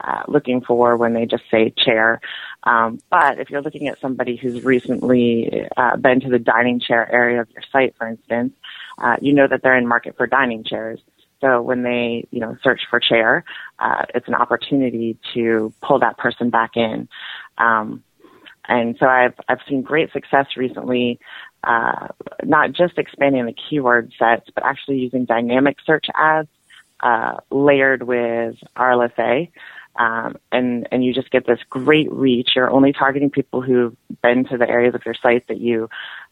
uh, 0.00 0.22
looking 0.28 0.60
for 0.60 0.96
when 0.96 1.14
they 1.14 1.26
just 1.26 1.44
say 1.50 1.70
chair. 1.76 2.20
Um, 2.64 3.00
but 3.10 3.38
if 3.38 3.50
you're 3.50 3.62
looking 3.62 3.88
at 3.88 4.00
somebody 4.00 4.36
who's 4.36 4.64
recently 4.64 5.68
uh, 5.76 5.96
been 5.96 6.20
to 6.20 6.28
the 6.28 6.38
dining 6.38 6.80
chair 6.80 7.10
area 7.12 7.40
of 7.40 7.48
your 7.50 7.62
site, 7.70 7.94
for 7.96 8.08
instance, 8.08 8.52
uh, 8.98 9.16
you 9.20 9.32
know 9.32 9.46
that 9.46 9.62
they're 9.62 9.76
in 9.76 9.86
market 9.86 10.16
for 10.16 10.26
dining 10.26 10.64
chairs. 10.64 11.00
So 11.40 11.60
when 11.60 11.82
they, 11.82 12.26
you 12.30 12.40
know, 12.40 12.56
search 12.62 12.82
for 12.88 13.00
chair, 13.00 13.44
uh, 13.78 14.04
it's 14.14 14.28
an 14.28 14.34
opportunity 14.34 15.18
to 15.34 15.72
pull 15.82 15.98
that 15.98 16.16
person 16.16 16.48
back 16.48 16.76
in. 16.76 17.08
Um, 17.58 18.02
and 18.68 18.96
so 18.98 19.06
I've 19.06 19.34
I've 19.48 19.60
seen 19.68 19.82
great 19.82 20.12
success 20.12 20.46
recently, 20.56 21.18
uh, 21.62 22.08
not 22.42 22.72
just 22.72 22.98
expanding 22.98 23.46
the 23.46 23.54
keyword 23.54 24.12
sets, 24.18 24.50
but 24.54 24.64
actually 24.64 24.98
using 24.98 25.24
dynamic 25.24 25.78
search 25.84 26.06
ads 26.14 26.48
uh, 27.00 27.38
layered 27.50 28.04
with 28.04 28.56
RLSA 28.76 29.50
um, 29.96 30.36
and 30.50 30.88
and 30.90 31.04
you 31.04 31.12
just 31.14 31.30
get 31.30 31.46
this 31.46 31.60
great 31.70 32.10
reach. 32.12 32.50
You're 32.56 32.70
only 32.70 32.92
targeting 32.92 33.30
people 33.30 33.62
who've 33.62 33.96
been 34.22 34.44
to 34.46 34.58
the 34.58 34.68
areas 34.68 34.94
of 34.94 35.02
your 35.04 35.14
site 35.14 35.46
that 35.48 35.60
you, 35.60 35.88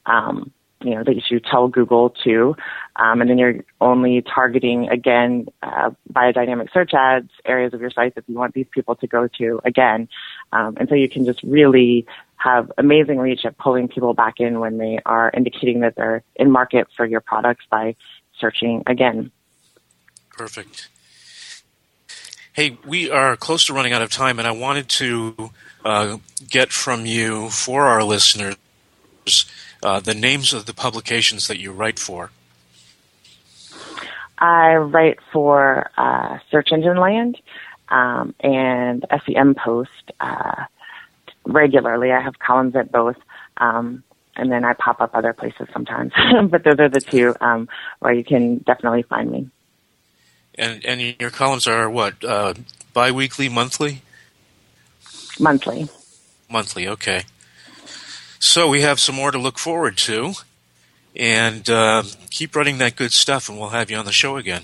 um, 0.06 0.50
you 0.84 0.94
know, 0.94 1.04
that 1.04 1.30
you 1.30 1.40
tell 1.40 1.68
Google 1.68 2.10
to, 2.24 2.56
um, 2.96 3.20
and 3.20 3.30
then 3.30 3.38
you're 3.38 3.64
only 3.80 4.22
targeting 4.22 4.88
again 4.88 5.46
uh, 5.62 5.90
via 6.08 6.32
dynamic 6.32 6.68
search 6.72 6.92
ads 6.94 7.30
areas 7.44 7.74
of 7.74 7.80
your 7.80 7.90
site 7.90 8.14
that 8.14 8.24
you 8.26 8.34
want 8.34 8.54
these 8.54 8.66
people 8.70 8.94
to 8.96 9.06
go 9.06 9.28
to 9.38 9.60
again, 9.64 10.08
um, 10.52 10.76
and 10.78 10.88
so 10.88 10.94
you 10.94 11.08
can 11.08 11.24
just 11.24 11.42
really 11.42 12.06
have 12.36 12.72
amazing 12.76 13.18
reach 13.18 13.44
at 13.44 13.56
pulling 13.56 13.86
people 13.88 14.14
back 14.14 14.40
in 14.40 14.58
when 14.58 14.78
they 14.78 14.98
are 15.06 15.30
indicating 15.32 15.80
that 15.80 15.94
they're 15.94 16.24
in 16.36 16.50
market 16.50 16.88
for 16.96 17.06
your 17.06 17.20
products 17.20 17.64
by 17.70 17.94
searching 18.38 18.82
again. 18.86 19.30
Perfect. 20.30 20.88
Hey, 22.52 22.76
we 22.86 23.10
are 23.10 23.36
close 23.36 23.66
to 23.66 23.74
running 23.74 23.92
out 23.92 24.02
of 24.02 24.10
time, 24.10 24.38
and 24.38 24.46
I 24.46 24.50
wanted 24.50 24.88
to 24.90 25.50
uh, 25.84 26.18
get 26.50 26.70
from 26.70 27.06
you 27.06 27.48
for 27.48 27.86
our 27.86 28.04
listeners 28.04 28.56
uh, 29.82 30.00
the 30.00 30.14
names 30.14 30.52
of 30.52 30.66
the 30.66 30.74
publications 30.74 31.48
that 31.48 31.58
you 31.58 31.72
write 31.72 31.98
for. 31.98 32.30
I 34.38 34.74
write 34.74 35.18
for 35.32 35.90
uh, 35.96 36.38
Search 36.50 36.72
Engine 36.72 36.96
Land 36.96 37.40
um, 37.88 38.34
and 38.40 39.04
SEM 39.24 39.54
Post 39.54 40.12
uh, 40.20 40.64
regularly. 41.44 42.10
I 42.10 42.20
have 42.20 42.38
columns 42.38 42.74
at 42.74 42.90
both. 42.90 43.16
Um, 43.58 44.02
and 44.34 44.50
then 44.50 44.64
I 44.64 44.72
pop 44.72 45.00
up 45.00 45.10
other 45.14 45.32
places 45.32 45.68
sometimes. 45.72 46.12
but 46.50 46.64
those 46.64 46.78
are 46.78 46.88
the 46.88 47.00
two 47.00 47.34
um, 47.40 47.68
where 47.98 48.12
you 48.12 48.24
can 48.24 48.58
definitely 48.58 49.02
find 49.02 49.30
me. 49.30 49.50
And 50.56 50.84
and 50.84 51.00
your 51.18 51.30
columns 51.30 51.66
are 51.66 51.88
what 51.88 52.22
uh, 52.24 52.54
biweekly, 52.92 53.48
monthly? 53.48 54.02
Monthly. 55.40 55.88
Monthly. 56.50 56.88
Okay. 56.88 57.22
So 58.42 58.66
we 58.66 58.80
have 58.80 58.98
some 58.98 59.14
more 59.14 59.30
to 59.30 59.38
look 59.38 59.56
forward 59.56 59.96
to, 59.98 60.32
and 61.14 61.70
uh, 61.70 62.02
keep 62.28 62.56
running 62.56 62.78
that 62.78 62.96
good 62.96 63.12
stuff, 63.12 63.48
and 63.48 63.56
we'll 63.56 63.68
have 63.68 63.88
you 63.88 63.96
on 63.96 64.04
the 64.04 64.10
show 64.10 64.36
again. 64.36 64.62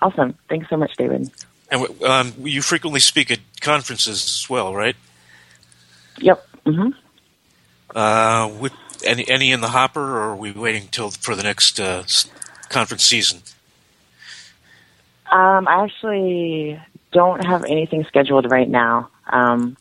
Awesome. 0.00 0.34
Thanks 0.48 0.66
so 0.70 0.78
much, 0.78 0.96
David. 0.96 1.30
And 1.70 2.02
um, 2.02 2.32
you 2.38 2.62
frequently 2.62 3.00
speak 3.00 3.30
at 3.30 3.40
conferences 3.60 4.24
as 4.24 4.48
well, 4.48 4.74
right? 4.74 4.96
Yep. 6.20 6.48
Mm-hmm. 6.64 6.88
Uh, 7.94 8.48
with 8.58 8.72
any 9.04 9.28
any 9.28 9.52
in 9.52 9.60
the 9.60 9.68
hopper, 9.68 10.00
or 10.00 10.30
are 10.30 10.36
we 10.36 10.50
waiting 10.50 10.88
till 10.90 11.10
for 11.10 11.34
the 11.34 11.42
next 11.42 11.78
uh, 11.78 12.04
conference 12.70 13.04
season? 13.04 13.42
Um, 15.30 15.68
I 15.68 15.84
actually 15.84 16.80
don't 17.12 17.44
have 17.44 17.64
anything 17.64 18.04
scheduled 18.04 18.50
right 18.50 18.70
now. 18.70 19.10
Um, 19.26 19.76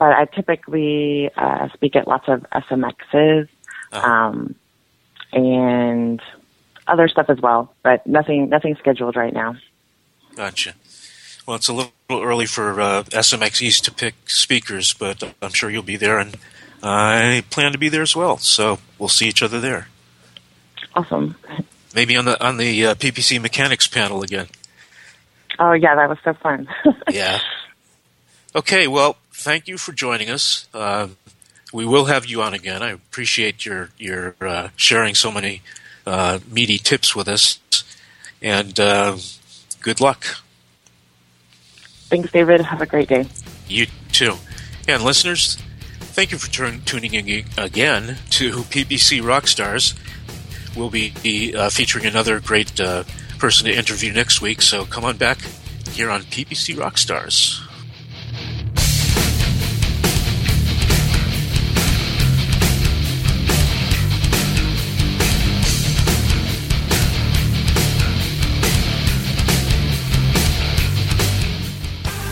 but 0.00 0.14
I 0.14 0.24
typically 0.24 1.30
uh, 1.36 1.68
speak 1.74 1.94
at 1.94 2.08
lots 2.08 2.26
of 2.26 2.44
SMXs 2.50 3.48
uh-huh. 3.92 4.10
um, 4.10 4.54
and 5.30 6.20
other 6.88 7.06
stuff 7.06 7.26
as 7.28 7.38
well, 7.38 7.72
but 7.84 8.04
nothing 8.06 8.48
nothing 8.48 8.74
scheduled 8.76 9.14
right 9.14 9.32
now. 9.32 9.56
Gotcha. 10.34 10.74
Well, 11.46 11.56
it's 11.56 11.68
a 11.68 11.74
little 11.74 11.92
early 12.10 12.46
for 12.46 12.80
uh, 12.80 13.02
SMX 13.04 13.60
East 13.60 13.84
to 13.84 13.92
pick 13.92 14.14
speakers, 14.24 14.94
but 14.94 15.22
I'm 15.42 15.50
sure 15.50 15.68
you'll 15.70 15.82
be 15.82 15.96
there, 15.96 16.18
and 16.18 16.34
uh, 16.82 16.88
I 16.88 17.44
plan 17.50 17.72
to 17.72 17.78
be 17.78 17.90
there 17.90 18.02
as 18.02 18.16
well. 18.16 18.38
So 18.38 18.78
we'll 18.98 19.10
see 19.10 19.28
each 19.28 19.42
other 19.42 19.60
there. 19.60 19.88
Awesome. 20.94 21.36
Maybe 21.94 22.16
on 22.16 22.24
the 22.24 22.42
on 22.42 22.56
the 22.56 22.86
uh, 22.86 22.94
PPC 22.94 23.40
mechanics 23.40 23.86
panel 23.86 24.22
again. 24.22 24.46
Oh 25.58 25.72
yeah, 25.72 25.94
that 25.94 26.08
was 26.08 26.18
so 26.24 26.32
fun. 26.32 26.68
yeah. 27.10 27.40
Okay, 28.54 28.88
well, 28.88 29.16
thank 29.40 29.68
you 29.68 29.78
for 29.78 29.92
joining 29.92 30.30
us. 30.30 30.68
Uh, 30.72 31.08
we 31.72 31.84
will 31.84 32.06
have 32.06 32.26
you 32.26 32.42
on 32.42 32.54
again. 32.54 32.82
I 32.82 32.90
appreciate 32.90 33.64
your 33.64 33.90
your 33.98 34.34
uh, 34.40 34.68
sharing 34.76 35.14
so 35.14 35.30
many 35.30 35.62
uh, 36.06 36.40
meaty 36.50 36.78
tips 36.78 37.14
with 37.16 37.28
us, 37.28 37.58
and 38.42 38.78
uh, 38.78 39.16
good 39.80 40.00
luck. 40.00 40.24
Thanks, 42.08 42.30
David. 42.32 42.60
Have 42.62 42.82
a 42.82 42.86
great 42.86 43.08
day. 43.08 43.26
You 43.68 43.86
too. 44.10 44.34
And 44.88 45.02
listeners, 45.02 45.56
thank 46.00 46.32
you 46.32 46.38
for 46.38 46.50
tuning 46.50 47.14
in 47.14 47.44
again 47.56 48.16
to 48.30 48.50
PPC 48.50 49.22
Rockstars 49.22 49.94
we'll 50.76 50.90
be 50.90 51.54
uh, 51.56 51.70
featuring 51.70 52.06
another 52.06 52.40
great 52.40 52.80
uh, 52.80 53.04
person 53.38 53.66
to 53.66 53.74
interview 53.74 54.12
next 54.12 54.40
week. 54.40 54.62
So 54.62 54.84
come 54.84 55.04
on 55.04 55.16
back 55.16 55.38
here 55.92 56.10
on 56.10 56.22
PPC 56.22 56.76
Rockstars. 56.76 57.66